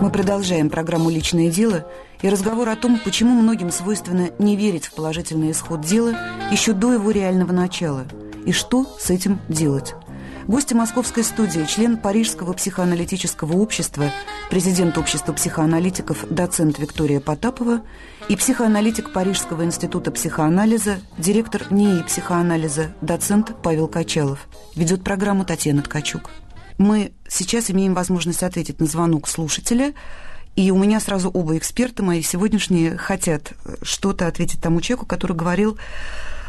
[0.04, 1.90] Мы продолжаем программу «Личное дело»
[2.20, 6.14] и разговор о том, почему многим свойственно не верить в положительный исход дела
[6.52, 8.04] еще до его реального начала,
[8.44, 9.94] и что с этим делать.
[10.46, 14.10] Гости московской студии, член Парижского психоаналитического общества,
[14.50, 17.80] президент общества психоаналитиков, доцент Виктория Потапова
[18.28, 24.48] и психоаналитик Парижского института психоанализа, директор НИИ психоанализа, доцент Павел Качалов.
[24.76, 26.28] Ведет программу Татьяна Ткачук.
[26.78, 29.94] Мы сейчас имеем возможность ответить на звонок слушателя,
[30.56, 35.78] и у меня сразу оба эксперта мои сегодняшние хотят что-то ответить тому человеку, который говорил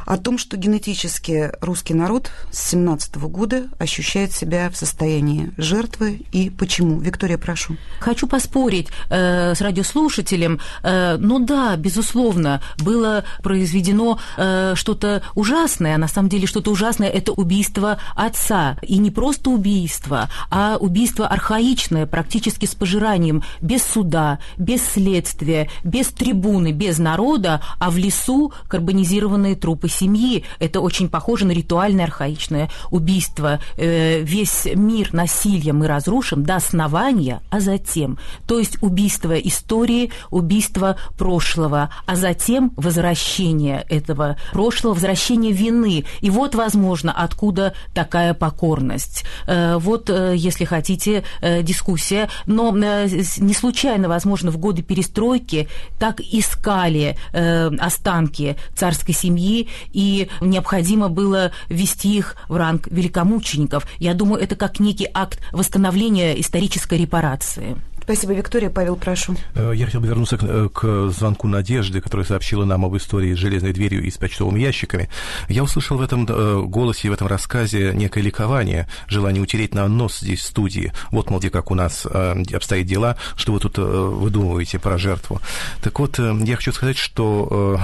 [0.05, 6.49] о том, что генетически русский народ с 17 года ощущает себя в состоянии жертвы и
[6.49, 6.99] почему.
[6.99, 7.77] Виктория, прошу.
[7.99, 10.59] Хочу поспорить э, с радиослушателем.
[10.83, 17.31] Э, ну да, безусловно, было произведено э, что-то ужасное, на самом деле что-то ужасное– это
[17.31, 18.77] убийство отца.
[18.81, 26.07] И не просто убийство, а убийство архаичное, практически с пожиранием, без суда, без следствия, без
[26.07, 30.43] трибуны, без народа, а в лесу карбонизированные трупы семьи.
[30.59, 33.59] Это очень похоже на ритуальное архаичное убийство.
[33.77, 38.17] Э, весь мир насилия мы разрушим до основания, а затем.
[38.47, 46.05] То есть убийство истории, убийство прошлого, а затем возвращение этого прошлого, возвращение вины.
[46.21, 49.23] И вот, возможно, откуда такая покорность.
[49.47, 51.23] Э, вот, э, если хотите,
[51.61, 52.29] дискуссия.
[52.45, 55.67] Но не случайно, возможно, в годы перестройки
[55.99, 63.87] так искали останки царской семьи и необходимо было ввести их в ранг великомучеников.
[63.99, 67.77] Я думаю, это как некий акт восстановления исторической репарации.
[68.05, 68.69] Спасибо, Виктория.
[68.69, 69.35] Павел, прошу.
[69.55, 73.33] Э, я хотел бы вернуться к, э, к звонку Надежды, которая сообщила нам об истории
[73.33, 75.09] с железной дверью и с почтовыми ящиками.
[75.49, 80.19] Я услышал в этом э, голосе в этом рассказе некое ликование, желание утереть на нос
[80.19, 80.93] здесь в студии.
[81.09, 85.41] Вот, мол, где как у нас обстоят дела, что вы тут выдумываете про жертву.
[85.81, 87.79] Так вот, я хочу сказать, что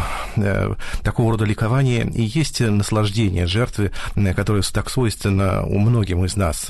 [1.03, 3.91] такого рода ликование и есть наслаждение жертвы,
[4.35, 6.69] которое так свойственно у многим из нас,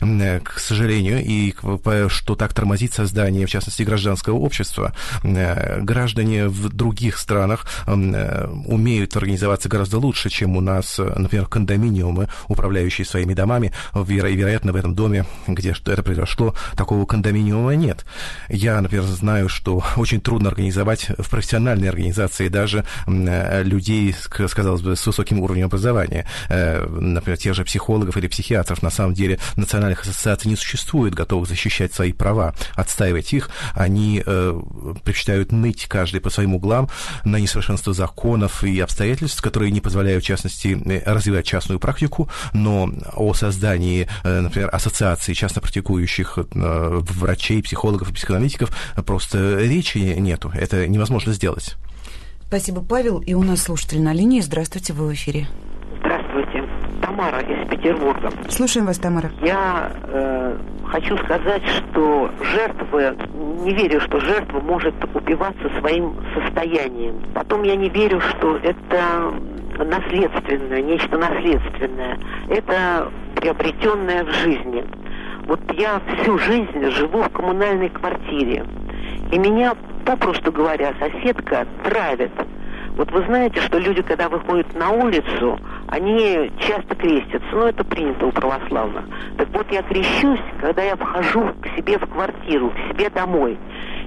[0.00, 1.54] к сожалению, и
[2.08, 4.92] что так тормозит тормозит создание, в частности, гражданского общества.
[5.22, 12.28] Э, граждане в других странах э, умеют организоваться гораздо лучше, чем у нас, например, кондоминиумы,
[12.48, 13.72] управляющие своими домами.
[13.94, 18.04] Вероятно, в этом доме, где это произошло, такого кондоминиума нет.
[18.48, 24.96] Я, например, знаю, что очень трудно организовать в профессиональной организации даже э, людей, сказалось бы,
[24.96, 26.26] с высоким уровнем образования.
[26.48, 28.82] Например, тех же психологов или психиатров.
[28.82, 34.60] На самом деле национальных ассоциаций не существует, готовых защищать свои права отстаивать их, они э,
[35.04, 36.88] предпочитают ныть каждый по своим углам
[37.24, 42.90] на несовершенство законов и обстоятельств, которые не позволяют, в частности, э, развивать частную практику, но
[43.14, 48.70] о создании, э, например, ассоциации частно практикующих э, врачей, психологов и психоаналитиков
[49.04, 50.52] просто речи нету.
[50.54, 51.76] Это невозможно сделать.
[52.46, 53.18] Спасибо, Павел.
[53.20, 54.40] И у нас слушатель на линии.
[54.40, 55.48] Здравствуйте, вы в эфире.
[57.12, 58.30] Тамара из Петербурга.
[58.48, 59.30] Слушаем вас, Тамара.
[59.42, 63.16] Я э, хочу сказать, что жертвы,
[63.64, 67.22] не верю, что жертва может убиваться своим состоянием.
[67.34, 69.34] Потом я не верю, что это
[69.78, 72.18] наследственное, нечто наследственное.
[72.48, 74.84] Это приобретенное в жизни.
[75.46, 78.64] Вот я всю жизнь живу в коммунальной квартире.
[79.30, 79.74] И меня,
[80.06, 82.32] попросту говоря, соседка травит.
[82.96, 88.26] Вот вы знаете, что люди, когда выходят на улицу, они часто крестятся, но это принято
[88.26, 89.04] у православных.
[89.38, 93.58] Так вот, я крещусь, когда я вхожу к себе в квартиру, к себе домой.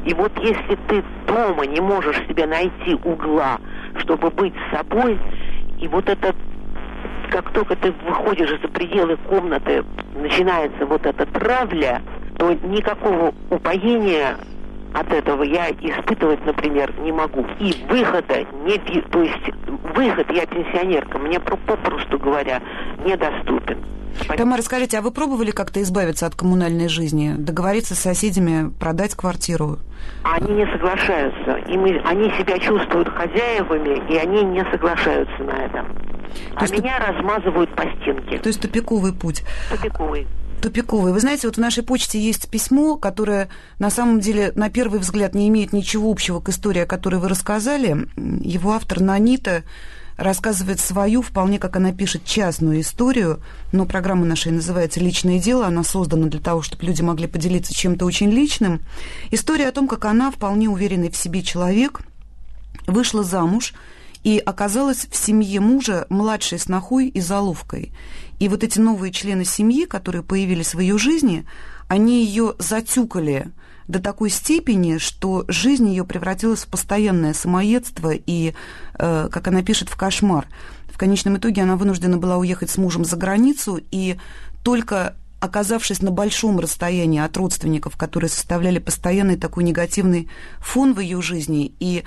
[0.06, 3.60] И вот если ты дома не можешь себе найти угла,
[3.98, 5.20] чтобы быть собой,
[5.80, 6.36] и вот это
[7.32, 9.84] как только ты выходишь за пределы комнаты,
[10.16, 12.04] начинается вот эта травля,
[12.38, 14.38] то никакого упоения
[14.96, 17.46] от этого я испытывать, например, не могу.
[17.60, 18.78] И выхода не...
[19.02, 19.52] То есть
[19.94, 22.62] выход, я пенсионерка, мне попросту говоря,
[23.06, 23.84] недоступен.
[24.38, 27.34] Тамара, скажите, а вы пробовали как-то избавиться от коммунальной жизни?
[27.38, 29.80] Договориться с соседями, продать квартиру?
[30.24, 31.52] Они не соглашаются.
[31.68, 35.86] Им, они себя чувствуют хозяевами, и они не соглашаются на это.
[36.58, 37.08] То а меня туп...
[37.10, 38.38] размазывают по стенке.
[38.40, 39.44] То есть тупиковый путь.
[39.70, 40.26] Тупиковый
[40.66, 41.14] тупиковый.
[41.14, 45.36] Вы знаете, вот в нашей почте есть письмо, которое на самом деле на первый взгляд
[45.36, 48.08] не имеет ничего общего к истории, о которой вы рассказали.
[48.18, 49.62] Его автор Нанита
[50.18, 55.84] рассказывает свою, вполне как она пишет, частную историю, но программа наша называется «Личное дело», она
[55.84, 58.82] создана для того, чтобы люди могли поделиться чем-то очень личным.
[59.30, 62.02] История о том, как она, вполне уверенный в себе человек,
[62.88, 63.76] вышла замуж
[64.24, 67.92] и оказалась в семье мужа младшей снохой и заловкой.
[68.40, 71.46] И вот эти новые члены семьи, которые появились в ее жизни,
[71.88, 73.52] они ее затюкали
[73.88, 78.54] до такой степени, что жизнь ее превратилась в постоянное самоедство и,
[78.98, 80.48] э, как она пишет, в кошмар.
[80.92, 84.18] В конечном итоге она вынуждена была уехать с мужем за границу, и
[84.64, 90.30] только оказавшись на большом расстоянии от родственников, которые составляли постоянный такой негативный
[90.60, 92.04] фон в ее жизни, и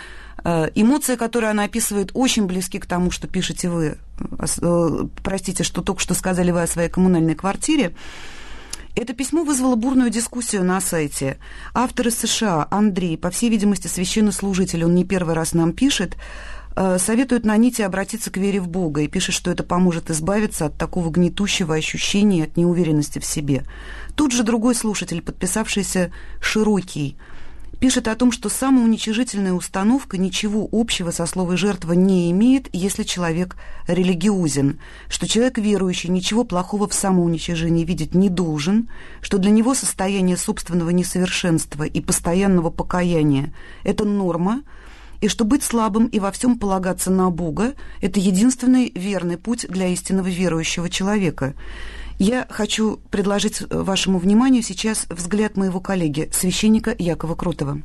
[0.74, 4.88] эмоции, которые она описывает, очень близки к тому, что пишете вы, э, э
[5.22, 7.94] простите, что только что сказали вы о своей коммунальной квартире,
[8.94, 11.38] это письмо вызвало бурную дискуссию на сайте.
[11.72, 16.16] Автор из США, Андрей, по всей видимости, священнослужитель, он не первый раз нам пишет,
[16.74, 20.66] э, советует на нити обратиться к вере в Бога и пишет, что это поможет избавиться
[20.66, 23.64] от такого гнетущего ощущения, от неуверенности в себе.
[24.16, 27.16] Тут же другой слушатель, подписавшийся «Широкий»,
[27.80, 33.56] пишет о том, что самоуничижительная установка ничего общего со словом «жертва» не имеет, если человек
[33.86, 38.88] религиозен, что человек верующий ничего плохого в самоуничижении видеть не должен,
[39.20, 43.54] что для него состояние собственного несовершенства и постоянного покаяния–
[43.84, 44.62] это норма,
[45.20, 49.88] и что быть слабым и во всем полагаться на Бога– это единственный верный путь для
[49.88, 51.54] истинного верующего человека–
[52.18, 57.82] я хочу предложить вашему вниманию сейчас взгляд моего коллеги, священника Якова Крутова.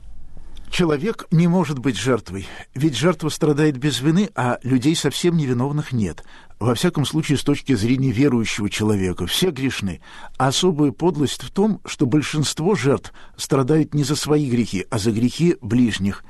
[0.74, 6.24] Человек не может быть жертвой, ведь жертва страдает без вины, а людей совсем невиновных нет.
[6.60, 10.02] Во всяком случае, с точки зрения верующего человека, все грешны.
[10.38, 15.12] А особая подлость в том, что большинство жертв страдают не за свои грехи, а за
[15.12, 16.24] грехи ближних.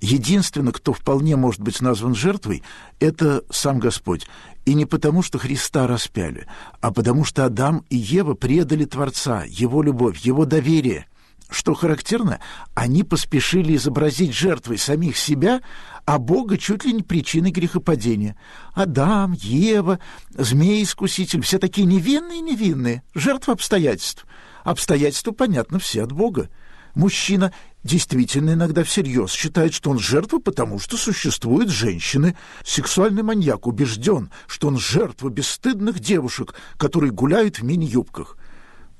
[0.00, 2.62] Единственный, кто вполне может быть назван жертвой,
[2.98, 4.26] это сам Господь.
[4.64, 6.46] И не потому, что Христа распяли,
[6.80, 11.06] а потому что Адам и Ева предали Творца, Его любовь, Его доверие.
[11.50, 12.40] Что характерно,
[12.74, 15.60] они поспешили изобразить жертвой самих себя,
[16.06, 18.36] а Бога чуть ли не причиной грехопадения.
[18.72, 19.98] Адам, Ева,
[20.30, 24.26] змей-искуситель, все такие невинные-невинные, жертвы обстоятельств.
[24.64, 26.48] Обстоятельства, понятно, все от Бога.
[26.94, 27.52] Мужчина
[27.84, 32.36] действительно иногда всерьез считает, что он жертва, потому что существуют женщины.
[32.64, 38.36] Сексуальный маньяк убежден, что он жертва бесстыдных девушек, которые гуляют в мини-юбках.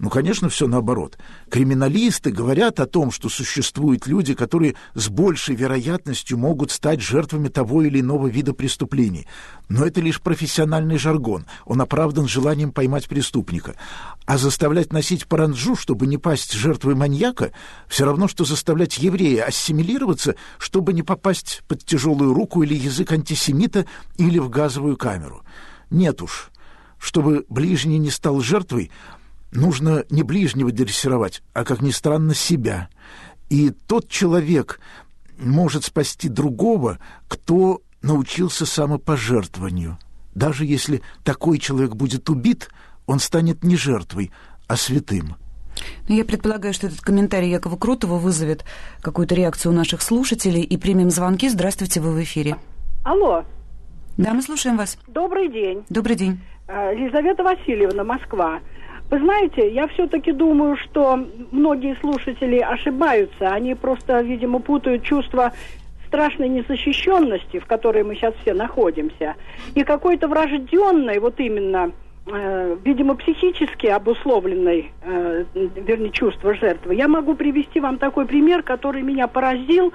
[0.03, 1.17] Ну, конечно, все наоборот.
[1.49, 7.83] Криминалисты говорят о том, что существуют люди, которые с большей вероятностью могут стать жертвами того
[7.83, 9.29] или иного вида преступлений.
[9.69, 11.47] Но это лишь профессиональный жаргон.
[11.67, 13.77] Он оправдан желанием поймать преступника.
[14.27, 17.53] А заставлять носить паранджу, чтобы не пасть жертвой маньяка,
[17.87, 23.87] все равно, что заставлять еврея ассимилироваться, чтобы не попасть под тяжелую руку или язык антисемита
[24.19, 25.45] или в газовую камеру.
[25.91, 26.51] Нет уж.
[26.99, 28.91] Чтобы ближний не стал жертвой,
[29.53, 32.89] нужно не ближнего дрессировать, а, как ни странно, себя.
[33.49, 34.81] И тот человек
[35.39, 36.99] может спасти другого,
[37.29, 39.99] кто научился самопожертвованию.
[40.35, 42.71] Даже если такой человек будет убит,
[43.07, 44.33] он станет не жертвой,
[44.67, 45.37] а святым.
[46.09, 48.65] Ну, я предполагаю, что этот комментарий Якова Крутого вызовет
[49.01, 50.63] какую-то реакцию у наших слушателей.
[50.63, 51.49] И примем звонки.
[51.49, 52.57] Здравствуйте, вы в эфире.
[53.05, 53.45] Алло.
[54.17, 54.99] Да, мы слушаем вас.
[55.07, 55.85] Добрый день.
[55.89, 56.41] Добрый день.
[56.69, 58.61] Елизавета Васильевна, Москва.
[59.13, 63.53] Вы знаете, я все-таки думаю, что многие слушатели ошибаются.
[63.53, 65.53] Они просто, видимо, путают чувство
[66.07, 69.35] страшной незащищенности, в которой мы сейчас все находимся,
[69.75, 71.93] и какой-то врожденной, вот именно,
[72.27, 76.95] э, видимо, психически обусловленной, э, вернее, чувство жертвы.
[76.95, 79.93] Я могу привести вам такой пример, который меня поразил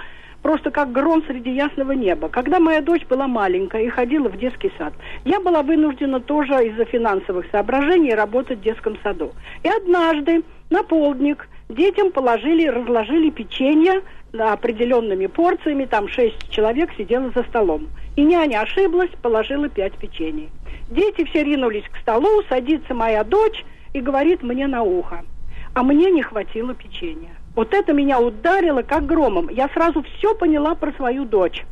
[0.48, 2.30] просто как гром среди ясного неба.
[2.30, 4.94] Когда моя дочь была маленькая и ходила в детский сад,
[5.26, 9.34] я была вынуждена тоже из-за финансовых соображений работать в детском саду.
[9.64, 14.04] И однажды на полдник детям положили, разложили печенье
[14.40, 17.90] определенными порциями, там шесть человек сидело за столом.
[18.16, 20.50] И няня ошиблась, положила пять печений.
[20.90, 25.26] Дети все ринулись к столу, садится моя дочь и говорит мне на ухо,
[25.74, 27.37] а мне не хватило печенья.
[27.58, 29.50] Вот это меня ударило как громом.
[29.50, 31.66] Я сразу все поняла про свою дочь.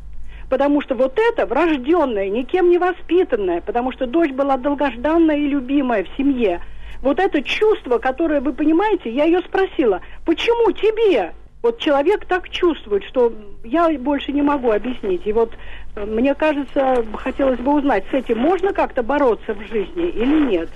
[0.49, 6.03] Потому что вот это врожденное, никем не воспитанное, потому что дочь была долгожданная и любимая
[6.03, 6.59] в семье.
[7.03, 11.33] Вот это чувство, которое вы понимаете, я ее спросила, почему тебе?
[11.61, 13.31] Вот человек так чувствует, что
[13.63, 15.27] я больше не могу объяснить.
[15.27, 15.53] И вот
[15.95, 20.69] э, мне кажется, хотелось бы узнать, с этим можно как-то бороться в жизни или нет?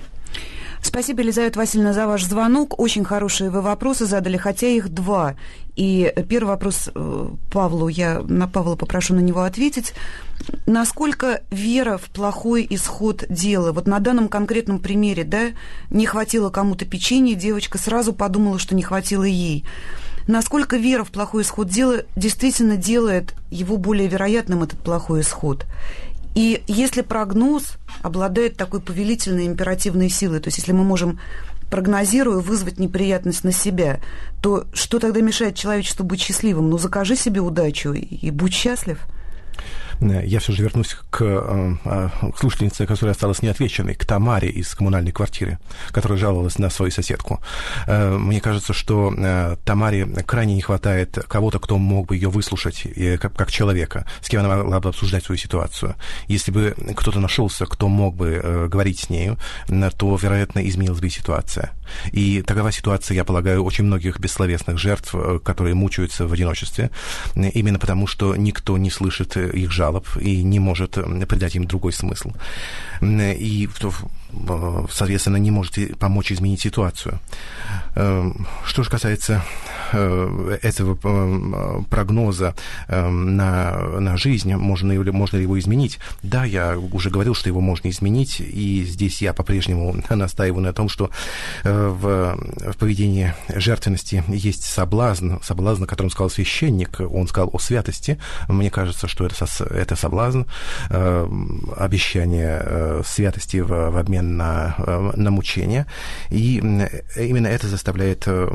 [0.82, 2.80] Спасибо, Елизавета Васильевна, за ваш звонок.
[2.80, 5.36] Очень хорошие вы вопросы задали, хотя их два.
[5.76, 9.92] И первый вопрос э, Павлу, я на Павла попрошу на него ответить.
[10.66, 13.72] Насколько вера в плохой исход дела?
[13.72, 15.50] Вот на данном конкретном примере, да,
[15.90, 19.64] не хватило кому-то печенья, девочка сразу подумала, что не хватило ей.
[20.26, 25.66] Насколько вера в плохой исход дела действительно делает его более вероятным, этот плохой исход?
[26.34, 31.18] И если прогноз обладает такой повелительной императивной силой, то есть если мы можем
[31.70, 34.00] прогнозируя вызвать неприятность на себя,
[34.42, 36.68] то что тогда мешает человечеству быть счастливым?
[36.70, 38.98] Ну, закажи себе удачу и будь счастлив–
[40.00, 45.12] я все же вернусь к, э, э, слушательнице, которая осталась неотвеченной, к Тамаре из коммунальной
[45.12, 45.58] квартиры,
[45.90, 47.40] которая жаловалась на свою соседку.
[47.86, 49.12] Э, мне кажется, что
[49.64, 52.86] Тамаре крайне не хватает кого-то, кто мог бы ее выслушать
[53.20, 55.94] как человека, с кем она могла бы обсуждать свою ситуацию.
[56.28, 59.38] Если бы кто-то нашелся, кто мог бы говорить с нею,
[59.96, 61.72] то, вероятно, изменилась бы ситуация.
[62.12, 65.14] И такова ситуация, я полагаю, очень многих бессловесных жертв,
[65.44, 66.90] которые мучаются в одиночестве,
[67.34, 70.92] именно потому, что никто не слышит их жалоб и не может
[71.28, 72.32] придать им другой смысл.
[73.02, 73.68] И
[74.90, 77.18] соответственно, не можете помочь изменить ситуацию.
[77.96, 82.54] Эм, что же касается э, этого э, прогноза
[82.88, 85.98] эм, на, на жизнь, можно, можно ли его изменить?
[86.22, 90.88] Да, я уже говорил, что его можно изменить, и здесь я по-прежнему настаиваю на том,
[90.88, 91.10] что
[91.64, 97.58] э, в, в поведении жертвенности есть соблазн, соблазн, о котором сказал священник, он сказал о
[97.58, 98.18] святости.
[98.48, 100.42] Мне кажется, что это, это соблазн,
[100.88, 105.86] обещание святости в, в обмен на, э, на мучения.
[106.30, 108.48] И именно это заставляет э,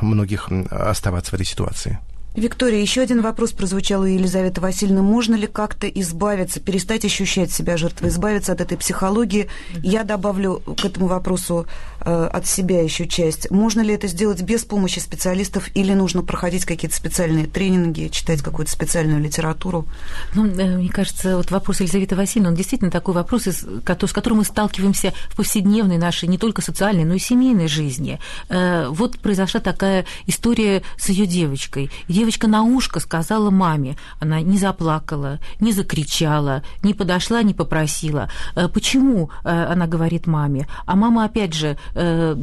[0.00, 1.98] многих оставаться в этой ситуации.
[2.34, 5.02] Виктория, еще один вопрос прозвучал у Елизаветы Васильевны.
[5.02, 9.48] Можно ли как-то избавиться, перестать ощущать себя жертвой, избавиться от этой психологии?
[9.82, 11.66] Я добавлю к этому вопросу
[12.00, 13.50] э, от себя еще часть.
[13.50, 18.72] Можно ли это сделать без помощи специалистов или нужно проходить какие-то специальные тренинги, читать какую-то
[18.72, 19.86] специальную литературу?
[20.34, 24.44] Ну, э, мне кажется, вот вопрос Елизаветы Васильевны, он действительно такой вопрос, с которым мы
[24.44, 28.18] сталкиваемся в повседневной нашей не только социальной, но и семейной жизни.
[28.48, 31.90] Э, вот произошла такая история с ее девочкой
[32.22, 33.96] девочка на ушко сказала маме.
[34.20, 38.30] Она не заплакала, не закричала, не подошла, не попросила.
[38.54, 40.68] Э, почему э, она говорит маме?
[40.86, 42.36] А мама, опять же, э,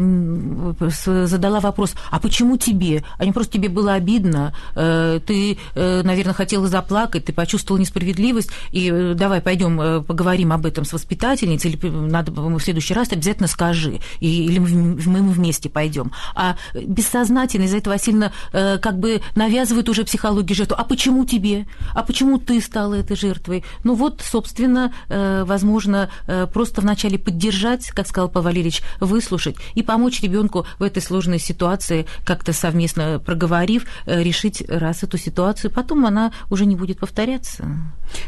[0.99, 3.05] задала вопрос, а почему тебе?
[3.17, 9.41] А не просто тебе было обидно, ты, наверное, хотела заплакать, ты почувствовала несправедливость, и давай
[9.41, 15.31] пойдем поговорим об этом с воспитательницей, или надо в следующий раз обязательно скажи, или мы
[15.31, 16.11] вместе пойдем.
[16.35, 20.75] А бессознательно из-за этого сильно как бы навязывает навязывают уже психологию жертву.
[20.79, 21.65] А почему тебе?
[21.93, 23.63] А почему ты стала этой жертвой?
[23.83, 29.83] Ну вот, собственно, э, возможно, э, просто вначале поддержать, как сказал Павел Валерьевич, выслушать и
[29.83, 35.71] помочь ребенку в этой сложной ситуации, как-то совместно проговорив, э, решить раз эту ситуацию.
[35.71, 37.65] Потом она уже не будет повторяться.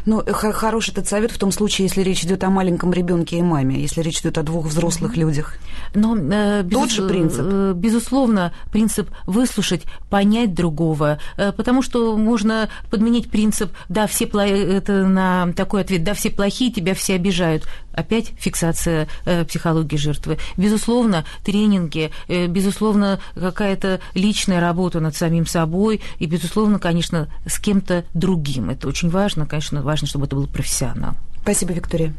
[0.06, 3.80] Ну, хороший этот совет в том случае, если речь идет о маленьком ребенке и маме,
[3.80, 5.56] если речь идет о двух взрослых людях.
[5.94, 6.82] Но, э, безус...
[6.82, 7.42] Тот же принцип.
[7.76, 15.82] Безусловно, принцип выслушать, понять другого, потому что можно подменить принцип, да, все это на такой
[15.82, 17.66] ответ, да, все плохие, тебя все обижают.
[17.92, 20.38] Опять фиксация э, психологии жертвы.
[20.56, 28.04] Безусловно, тренинги, э, безусловно, какая-то личная работа над самим собой и, безусловно, конечно, с кем-то
[28.14, 28.70] другим.
[28.70, 31.14] Это очень важно, конечно, важно, чтобы это был профессионал.
[31.42, 32.14] Спасибо, Виктория.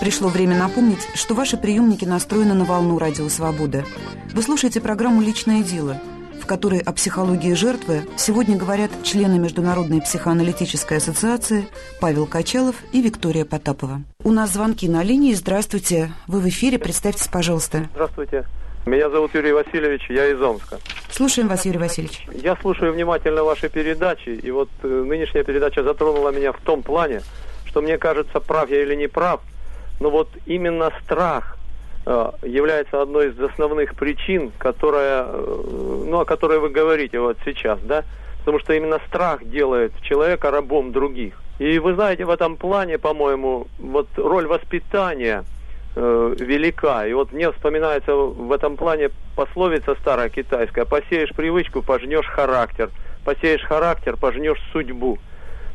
[0.00, 3.84] Пришло время напомнить, что ваши приемники настроены на волну Радио Свобода.
[4.32, 6.00] Вы слушаете программу «Личное дело»,
[6.48, 11.68] которой о психологии жертвы сегодня говорят члены Международной психоаналитической ассоциации
[12.00, 14.00] Павел Качалов и Виктория Потапова.
[14.24, 15.34] У нас звонки на линии.
[15.34, 16.10] Здравствуйте.
[16.26, 16.78] Вы в эфире.
[16.78, 17.88] Представьтесь, пожалуйста.
[17.92, 18.46] Здравствуйте.
[18.86, 20.78] Меня зовут Юрий Васильевич, я из Омска.
[21.10, 22.26] Слушаем вас, Юрий Васильевич.
[22.32, 27.20] Я слушаю внимательно ваши передачи, и вот э, нынешняя передача затронула меня в том плане,
[27.66, 29.42] что мне кажется, прав я или не прав,
[30.00, 31.57] но вот именно страх
[32.42, 38.04] является одной из основных причин, которая, э, ну, о которой вы говорите вот сейчас, да,
[38.38, 41.34] потому что именно страх делает человека рабом других.
[41.58, 45.44] И вы знаете, в этом плане, по-моему, вот роль воспитания
[45.96, 47.06] э, велика.
[47.06, 52.90] И вот мне вспоминается в этом плане пословица старая китайская: посеешь привычку, пожнешь характер,
[53.24, 55.18] посеешь характер, пожнешь судьбу.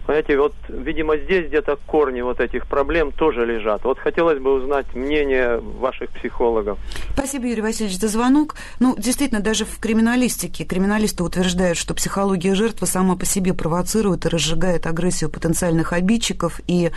[0.05, 3.85] Понимаете, вот, видимо, здесь где-то корни вот этих проблем тоже лежат.
[3.85, 6.77] Вот хотелось бы узнать мнение ваших психологов.
[7.13, 8.55] Спасибо, Юрий Васильевич, за звонок.
[8.79, 14.29] Ну, действительно, даже в криминалистике криминалисты утверждают, что психология жертвы сама по себе провоцирует и
[14.29, 16.91] разжигает агрессию потенциальных обидчиков и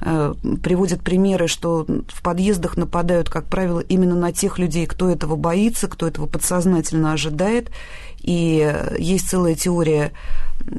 [0.00, 5.34] э, приводит примеры, что в подъездах нападают, как правило, именно на тех людей, кто этого
[5.34, 7.70] боится, кто этого подсознательно ожидает.
[8.22, 10.12] И есть целая теория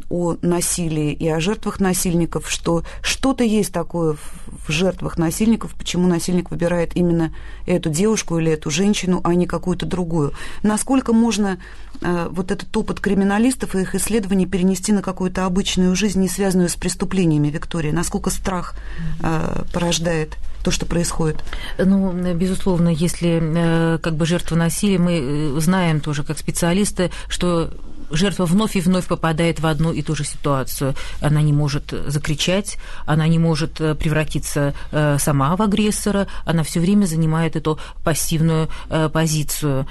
[0.09, 6.51] о насилии и о жертвах насильников, что что-то есть такое в жертвах насильников, почему насильник
[6.51, 7.33] выбирает именно
[7.65, 10.33] эту девушку или эту женщину, а не какую-то другую.
[10.61, 11.57] Насколько можно
[12.01, 16.69] э, вот этот опыт криминалистов и их исследований перенести на какую-то обычную жизнь, не связанную
[16.69, 17.91] с преступлениями, Виктория?
[17.91, 18.75] Насколько страх
[19.21, 21.43] э, порождает то, что происходит?
[21.77, 27.71] Ну, безусловно, если э, как бы жертва насилия, мы э, знаем тоже как специалисты, что
[28.13, 30.95] жертва вновь и вновь попадает в одну и ту же ситуацию.
[31.19, 36.79] Она не может закричать, она не может э, превратиться э, сама в агрессора, она все
[36.79, 39.87] время занимает эту пассивную э, позицию.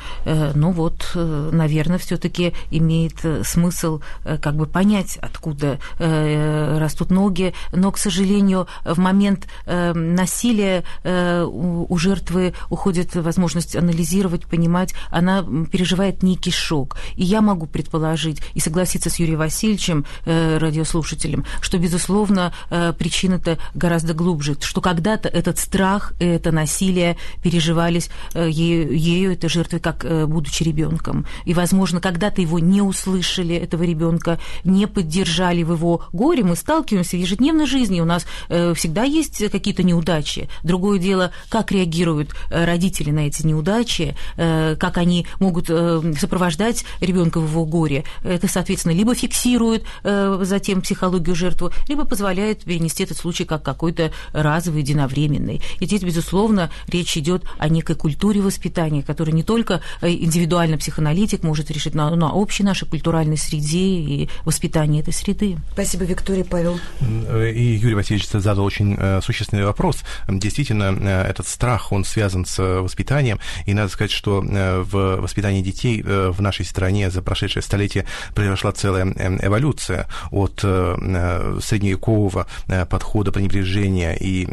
[0.55, 8.67] Ну вот, наверное, все-таки имеет смысл как бы понять, откуда растут ноги, но, к сожалению,
[8.85, 16.97] в момент насилия у жертвы уходит возможность анализировать, понимать, она переживает некий шок.
[17.17, 22.93] И я могу предположить, предположить и согласиться с Юрием Васильевичем, э, радиослушателем, что, безусловно, э,
[22.99, 29.81] причина-то гораздо глубже, что когда-то этот страх, это насилие переживались э, ею, ею этой жертвой,
[29.81, 31.27] как будучи ребенком.
[31.47, 36.45] И, возможно, когда-то его не услышали, этого ребенка, не поддержали в его горе.
[36.45, 40.49] Мы сталкиваемся в ежедневной жизни, у нас всегда есть какие-то неудачи.
[40.63, 47.65] Другое дело, как реагируют родители на эти неудачи, как они могут сопровождать ребенка в его
[47.65, 47.92] горе,
[48.23, 54.13] это, соответственно, либо фиксирует э, затем психологию жертвы, либо позволяет перенести этот случай как какой-то
[54.33, 55.61] разовый, единовременный.
[55.81, 61.43] И здесь, безусловно, речь идет о некой культуре воспитания, которую не только э, индивидуально психоаналитик
[61.43, 65.57] может решить, но на общей нашей культуральной среде и воспитании этой среды.
[65.73, 66.79] Спасибо, Виктория Павел.
[67.01, 70.03] И Юрий Васильевич задал очень э, существенный вопрос.
[70.29, 70.85] Действительно,
[71.29, 76.65] этот страх, он связан с воспитанием, и надо сказать, что в воспитании детей в нашей
[76.65, 78.05] стране за прошедшее столетие столетии
[78.35, 84.47] произошла целая эм, эволюция от э, э, средневекового э, подхода пренебрежения и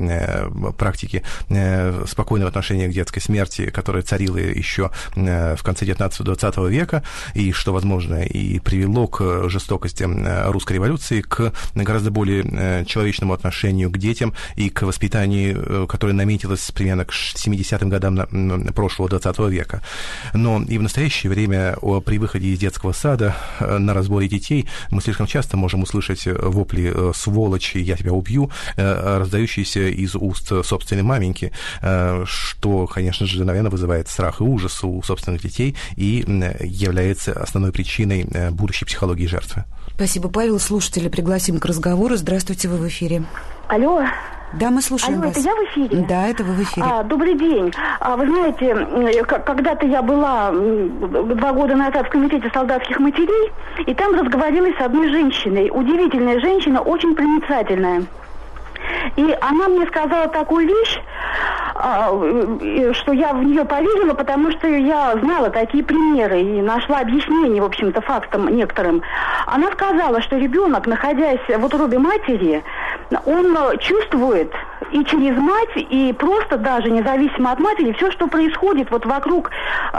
[0.77, 1.23] практики
[2.07, 7.03] спокойного отношения к детской смерти, которая царила еще в конце 19-20 века,
[7.33, 10.03] и что, возможно, и привело к жестокости
[10.49, 17.05] русской революции, к гораздо более человечному отношению к детям и к воспитанию, которое наметилось примерно
[17.05, 19.81] к 70-м годам прошлого 20 века.
[20.33, 21.75] Но и в настоящее время
[22.05, 26.33] при выходе из детского сада Э, на разборе детей мы слишком часто можем услышать э,
[26.33, 31.51] вопли э, «сволочь, я тебя убью», раздающиеся из уст собственной маменьки,
[32.25, 36.23] что, конечно же, наверное, вызывает страх и ужас у собственных детей и
[36.61, 39.65] является основной причиной будущей психологии жертвы.
[39.95, 40.59] Спасибо, Павел.
[40.59, 42.15] Слушатели пригласим к разговору.
[42.15, 43.23] Здравствуйте, вы в эфире.
[43.67, 44.03] Алло.
[44.53, 45.37] Да, мы слушаем Алло, вас.
[45.37, 46.05] это я в эфире?
[46.07, 46.85] Да, это вы в эфире.
[46.89, 47.71] А, добрый день.
[47.99, 48.75] А, вы знаете,
[49.25, 53.51] когда-то я была два года назад в комитете солдатских матерей,
[53.85, 55.69] и там разговаривали с одной женщиной.
[55.71, 58.03] Удивительная женщина, очень проницательная.
[59.17, 60.99] И она мне сказала такую вещь,
[61.75, 62.09] а,
[62.93, 67.65] что я в нее поверила, потому что я знала такие примеры и нашла объяснение, в
[67.65, 69.01] общем-то, фактам некоторым.
[69.45, 72.63] Она сказала, что ребенок, находясь в утробе матери,
[73.25, 74.51] он чувствует
[74.91, 79.51] и через мать, и просто даже независимо от матери, все, что происходит вот вокруг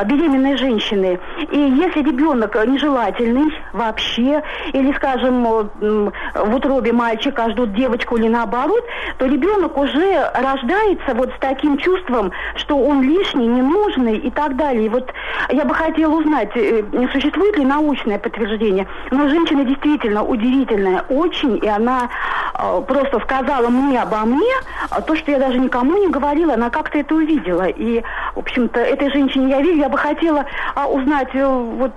[0.05, 1.19] беременной женщины.
[1.51, 4.43] И если ребенок нежелательный вообще,
[4.73, 8.85] или, скажем, в утробе мальчика ждут девочку или наоборот,
[9.19, 14.87] то ребенок уже рождается вот с таким чувством, что он лишний, ненужный и так далее.
[14.87, 15.13] И вот
[15.51, 16.83] я бы хотела узнать, э,
[17.13, 18.87] существует ли научное подтверждение.
[19.11, 22.09] Но женщина действительно удивительная очень, и она
[22.55, 24.55] э, просто сказала мне обо мне,
[24.90, 27.68] а то, что я даже никому не говорила, она как-то это увидела.
[27.68, 28.03] И,
[28.34, 30.44] в общем-то, этой женщине я верю, я бы хотела
[30.74, 31.94] а, узнать, э, вот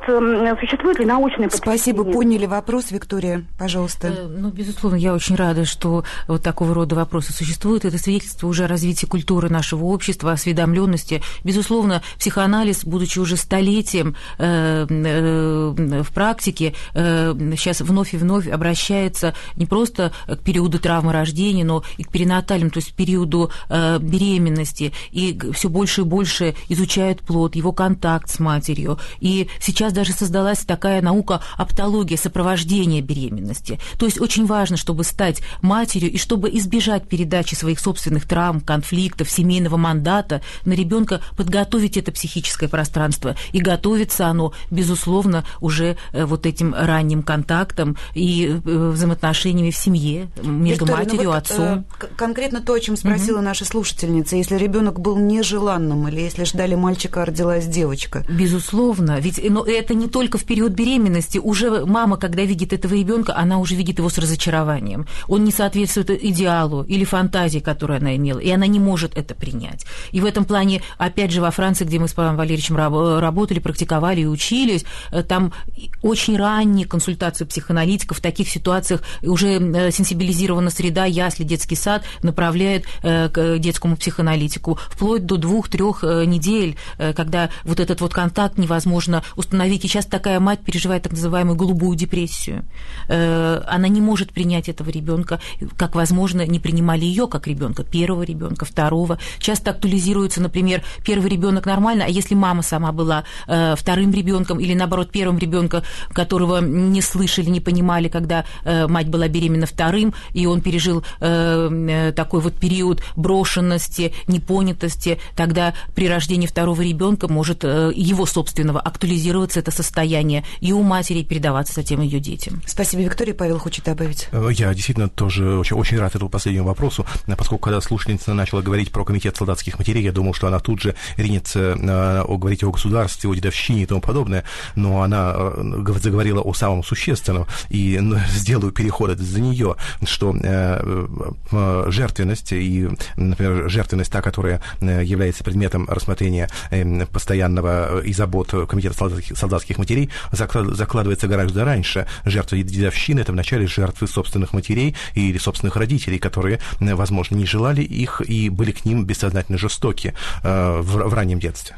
[0.60, 1.78] существует ли научное подтверждение.
[1.78, 4.12] Спасибо, поняли вопрос, Виктория, пожалуйста.
[4.30, 7.86] Ну, безусловно, я очень рада, что вот такого рода вопросы существуют.
[7.86, 11.22] Это свидетельство уже о развитии культуры нашего общества, осведомленности.
[11.44, 19.34] Безусловно, психоанализ, будучи уже столетием э, э, в практике, э, сейчас вновь и вновь обращается
[19.56, 24.94] не просто к периоду травмы рождения, но и к перинатальным, то есть периоду э, беременности.
[25.12, 28.98] И все больше и больше больше изучают плод, его контакт с матерью.
[29.20, 33.80] И сейчас даже создалась такая наука оптология, сопровождения беременности.
[33.98, 39.30] То есть очень важно, чтобы стать матерью и чтобы избежать передачи своих собственных травм, конфликтов,
[39.30, 43.36] семейного мандата на ребенка, подготовить это психическое пространство.
[43.52, 50.30] И готовится оно, безусловно, уже э, вот этим ранним контактом и э, взаимоотношениями в семье
[50.42, 51.86] между Виктория, матерью, ну вот, отцом.
[52.02, 53.46] э, конкретно то, о чем спросила Мгм.
[53.46, 54.36] наша слушательница.
[54.36, 58.26] Если ребенок был нежеланным или если ждали мальчика, а родилась девочка.
[58.30, 61.38] Безусловно, ведь но это не только в период беременности.
[61.38, 65.06] Уже мама, когда видит этого ребенка, она уже видит его с разочарованием.
[65.28, 69.86] Он не соответствует идеалу или фантазии, которую она имела, и она не может это принять.
[70.12, 73.60] И в этом плане, опять же, во Франции, где мы с Павлом Валерьевичем раб- работали,
[73.60, 75.54] практиковали и учились, э, там
[76.02, 82.86] очень ранние консультации психоаналитиков в таких ситуациях уже э, сенсибилизирована среда, ясли, детский сад направляет
[83.04, 88.58] э, к детскому психоаналитику вплоть до двух-трех э, недель, э, когда вот этот вот контакт
[88.58, 89.86] невозможно установить.
[89.86, 92.66] И сейчас такая мать переживает так называемую голубую депрессию.
[93.08, 95.40] Она не может принять этого ребенка,
[95.78, 99.20] как, возможно, не принимали ее как ребенка, первого ребенка, второго.
[99.40, 105.12] Часто актуализируется, например, первый ребенок нормально, а если мама сама была вторым ребенком или наоборот
[105.12, 111.04] первым ребенком, которого не слышали, не понимали, когда мать была беременна вторым, и он пережил
[111.20, 118.26] э, э, такой вот период брошенности, непонятости, тогда при рождении второго ребенка может э, его
[118.26, 122.62] собственного актуализироваться это состояние и у матери и передаваться затем ее детям.
[122.66, 123.34] Спасибо, Виктория.
[123.34, 124.28] Павел хочет добавить.
[124.32, 128.62] Э, Я действительно тоже очень, очень рад этому последнему вопросу, э, поскольку когда слушательница начала
[128.62, 132.64] говорить про комитет солдатских матерей, я думал, что она тут же ринется э, о- говорить
[132.64, 134.44] о государстве, о дедовщине и тому подобное,
[134.76, 142.52] но она гов- заговорила о самом существенном, и ну, сделаю переход за нее, что жертвенность
[142.52, 148.96] и, например, жертвенность та, которая э, является предметом рассмотрения э, постоянного э, и забот комитета
[149.36, 152.08] солдатских, матерей, заклад- закладывается гораздо раньше.
[152.26, 157.82] Жертва дедовщины– это вначале жертвы собственных матерей или собственных родителей, которые, э, возможно, не желали
[157.82, 160.14] их и были к ним бессознательно жестоки
[160.44, 161.76] э, в, раннем детстве.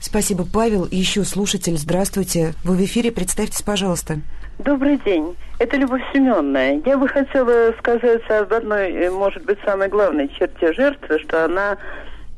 [0.00, 0.86] Спасибо, Павел.
[0.90, 1.76] Еще слушатель.
[1.76, 2.54] Здравствуйте.
[2.64, 3.10] Вы в эфире.
[3.10, 4.20] Представьтесь, пожалуйста.
[4.58, 5.36] Добрый день.
[5.60, 6.80] Это Любовь Семеновна.
[6.84, 11.78] Я бы хотела сказать об одной, э, может быть, самой главной черте жертвы, что она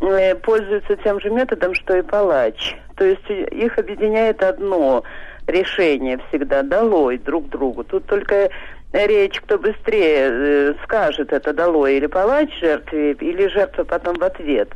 [0.03, 2.77] э, пользуется тем же методом, что и палач.
[2.97, 5.03] То есть э, их объединяет одно
[5.47, 7.85] решение всегда долой друг другу.
[7.85, 8.51] Тут только
[8.93, 14.71] речь, кто быстрее э, скажет это долой или палач жертве, или жертва потом в ответ.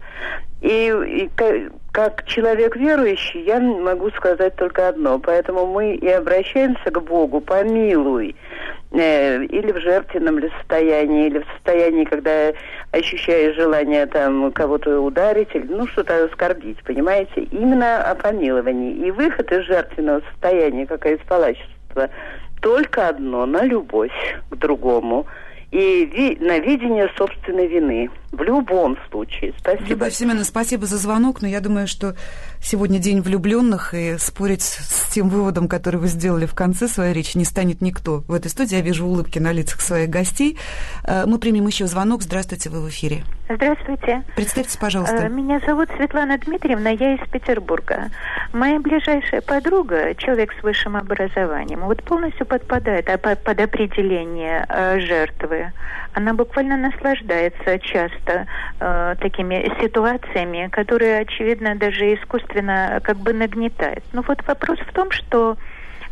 [0.61, 5.19] И, и ка- как человек верующий, я могу сказать только одно.
[5.19, 8.35] Поэтому мы и обращаемся к Богу, помилуй.
[8.93, 12.53] Э, или в жертвенном ли состоянии, или в состоянии, когда
[12.93, 17.43] ощущаешь желание там кого-то ударить, или ну что-то оскорбить, понимаете?
[17.51, 19.07] Именно о помиловании.
[19.07, 22.09] И выход из жертвенного состояния, как и из палачества,
[22.65, 24.11] только одно, на любовь
[24.49, 25.27] к другому
[25.71, 28.09] и ви- на видение собственной вины.
[28.33, 29.53] В любом случае.
[29.59, 29.87] Спасибо.
[29.91, 32.15] Любовь Семеновна, спасибо за звонок, но я думаю, что
[32.65, 37.37] сегодня день влюбленных, и спорить с тем выводом, который вы сделали в конце своей речи,
[37.37, 38.25] не станет никто.
[38.27, 40.59] В этой студии я вижу улыбки на лицах своих гостей.
[41.07, 42.23] Э, Мы примем еще звонок.
[42.23, 43.23] Здравствуйте, вы в эфире.
[43.49, 44.23] Здравствуйте.
[44.35, 45.17] Представьтесь, пожалуйста.
[45.17, 48.11] Э, Меня зовут Светлана Дмитриевна, я из Петербурга.
[48.53, 54.99] Моя ближайшая подруга, человек с высшим образованием, вот полностью подпадает а, по- под определение э,
[55.01, 55.73] жертвы.
[56.15, 58.47] Она буквально наслаждается часто
[58.79, 64.05] э, такими ситуациями, которые, очевидно, даже искусственно как бы нагнетает.
[64.13, 65.57] Но вот вопрос в том, что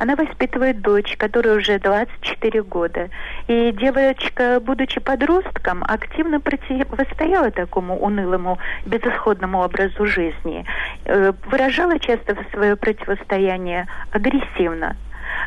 [0.03, 3.11] она воспитывает дочь, которой уже 24 года.
[3.46, 10.64] И девочка, будучи подростком, активно противостояла такому унылому, безысходному образу жизни.
[11.05, 14.96] Э, Выражала часто свое противостояние агрессивно.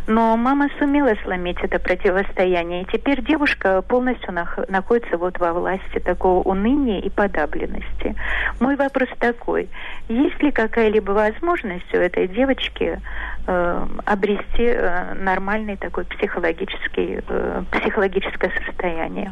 [0.07, 5.99] Но мама сумела сломить это противостояние, и теперь девушка полностью нах- находится вот во власти
[5.99, 8.15] такого уныния и подавленности.
[8.59, 9.69] Мой вопрос такой:
[10.07, 12.99] есть ли какая-либо возможность у этой девочки
[13.47, 19.31] э, обрести э, нормальный такой психологический э, психологическое состояние?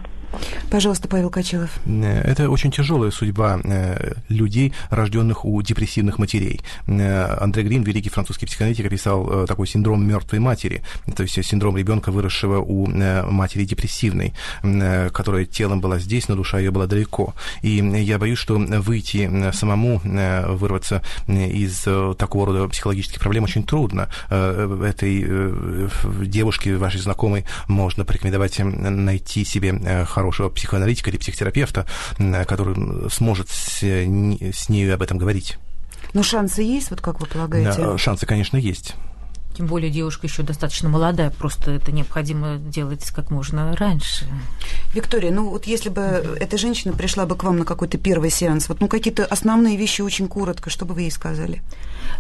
[0.69, 1.69] Пожалуйста, Павел Качалов.
[1.85, 6.61] Э, Это очень тяжелая судьба э, людей, рожденных у депрессивных матерей.
[6.87, 10.81] Э, Андре Грин, великий французский психоаналитик, описал такой синдром мертвой матери,
[11.15, 14.33] то есть синдром ребенка, выросшего у матери депрессивной,
[15.11, 17.33] которая телом была здесь, но душа ее была далеко.
[17.61, 21.81] И я боюсь, что выйти самому, вырваться из
[22.17, 24.09] такого рода психологических проблем очень трудно.
[24.29, 25.89] Этой
[26.25, 31.85] девушке, вашей знакомой, можно порекомендовать найти себе хорошую хорошего психоаналитика или психотерапевта,
[32.47, 35.57] который сможет с, с ней об этом говорить.
[36.13, 37.97] Но шансы есть, вот как вы полагаете?
[37.97, 38.95] Шансы, конечно, есть.
[39.55, 44.25] Тем более девушка еще достаточно молодая, просто это необходимо делать как можно раньше.
[44.95, 48.67] Виктория, ну вот если бы эта женщина пришла бы к вам на какой-то первый сеанс,
[48.67, 51.61] вот ну какие-то основные вещи очень коротко, что бы вы ей сказали?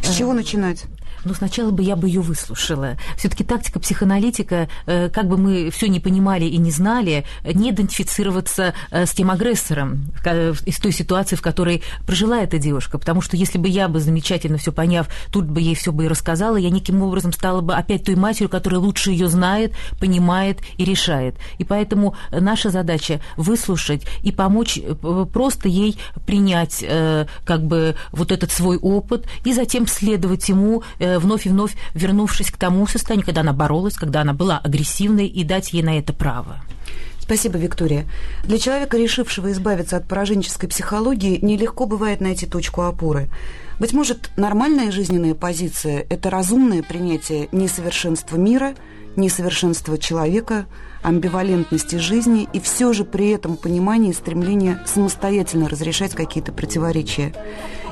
[0.03, 0.83] С чего э, начинать?
[1.25, 2.97] Ну, сначала бы я бы ее выслушала.
[3.17, 8.73] Все-таки тактика психоаналитика, э, как бы мы все не понимали и не знали, не идентифицироваться
[8.91, 10.11] э, с тем агрессором
[10.65, 12.97] из той ситуации, в которой прожила эта девушка.
[12.97, 16.07] Потому что если бы я бы замечательно все поняв, тут бы ей все бы и
[16.07, 20.85] рассказала, я неким образом стала бы опять той матерью, которая лучше ее знает, понимает и
[20.85, 21.35] решает.
[21.57, 24.79] И поэтому наша задача выслушать и помочь
[25.31, 26.83] просто ей принять
[27.45, 30.83] как бы вот этот свой опыт и затем следовать ему
[31.19, 35.43] вновь и вновь вернувшись к тому состоянию, когда она боролась, когда она была агрессивной, и
[35.43, 36.57] дать ей на это право.
[37.19, 38.05] Спасибо, Виктория.
[38.43, 43.29] Для человека, решившего избавиться от пораженческой психологии, нелегко бывает найти точку опоры.
[43.79, 48.75] Быть может, нормальная жизненная позиция– это разумное принятие несовершенства мира,
[49.15, 50.65] несовершенства человека,
[51.03, 57.33] амбивалентности жизни и все же при этом понимание и стремление самостоятельно разрешать какие-то противоречия.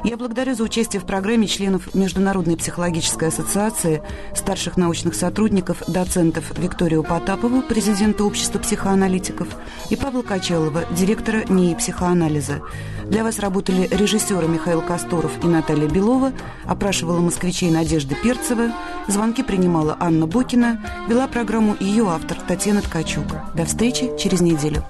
[0.03, 4.01] Я благодарю за участие в программе членов Международной психологической ассоциации,
[4.33, 9.47] старших научных сотрудников, доцентов Викторию Потапову, президента Общества психоаналитиков,
[9.91, 12.61] и Павла Качалова, директора НИИ психоанализа.
[13.05, 16.31] Для вас работали режиссеры Михаил Косторов и Наталья Белова,
[16.65, 18.71] опрашивала москвичей Надежда Перцева,
[19.07, 23.25] звонки принимала Анна Бокина, вела программу ее автор Татьяна Ткачук.
[23.55, 24.85] До встречи через неделю.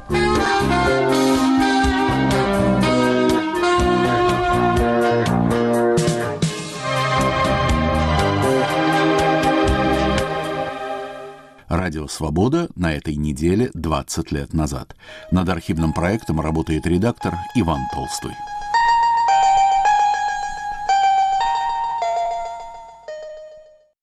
[11.69, 14.93] Радио «Свобода» на этой неделе 20 лет назад.
[15.31, 18.33] Над архивным проектом работает редактор Иван Толстой.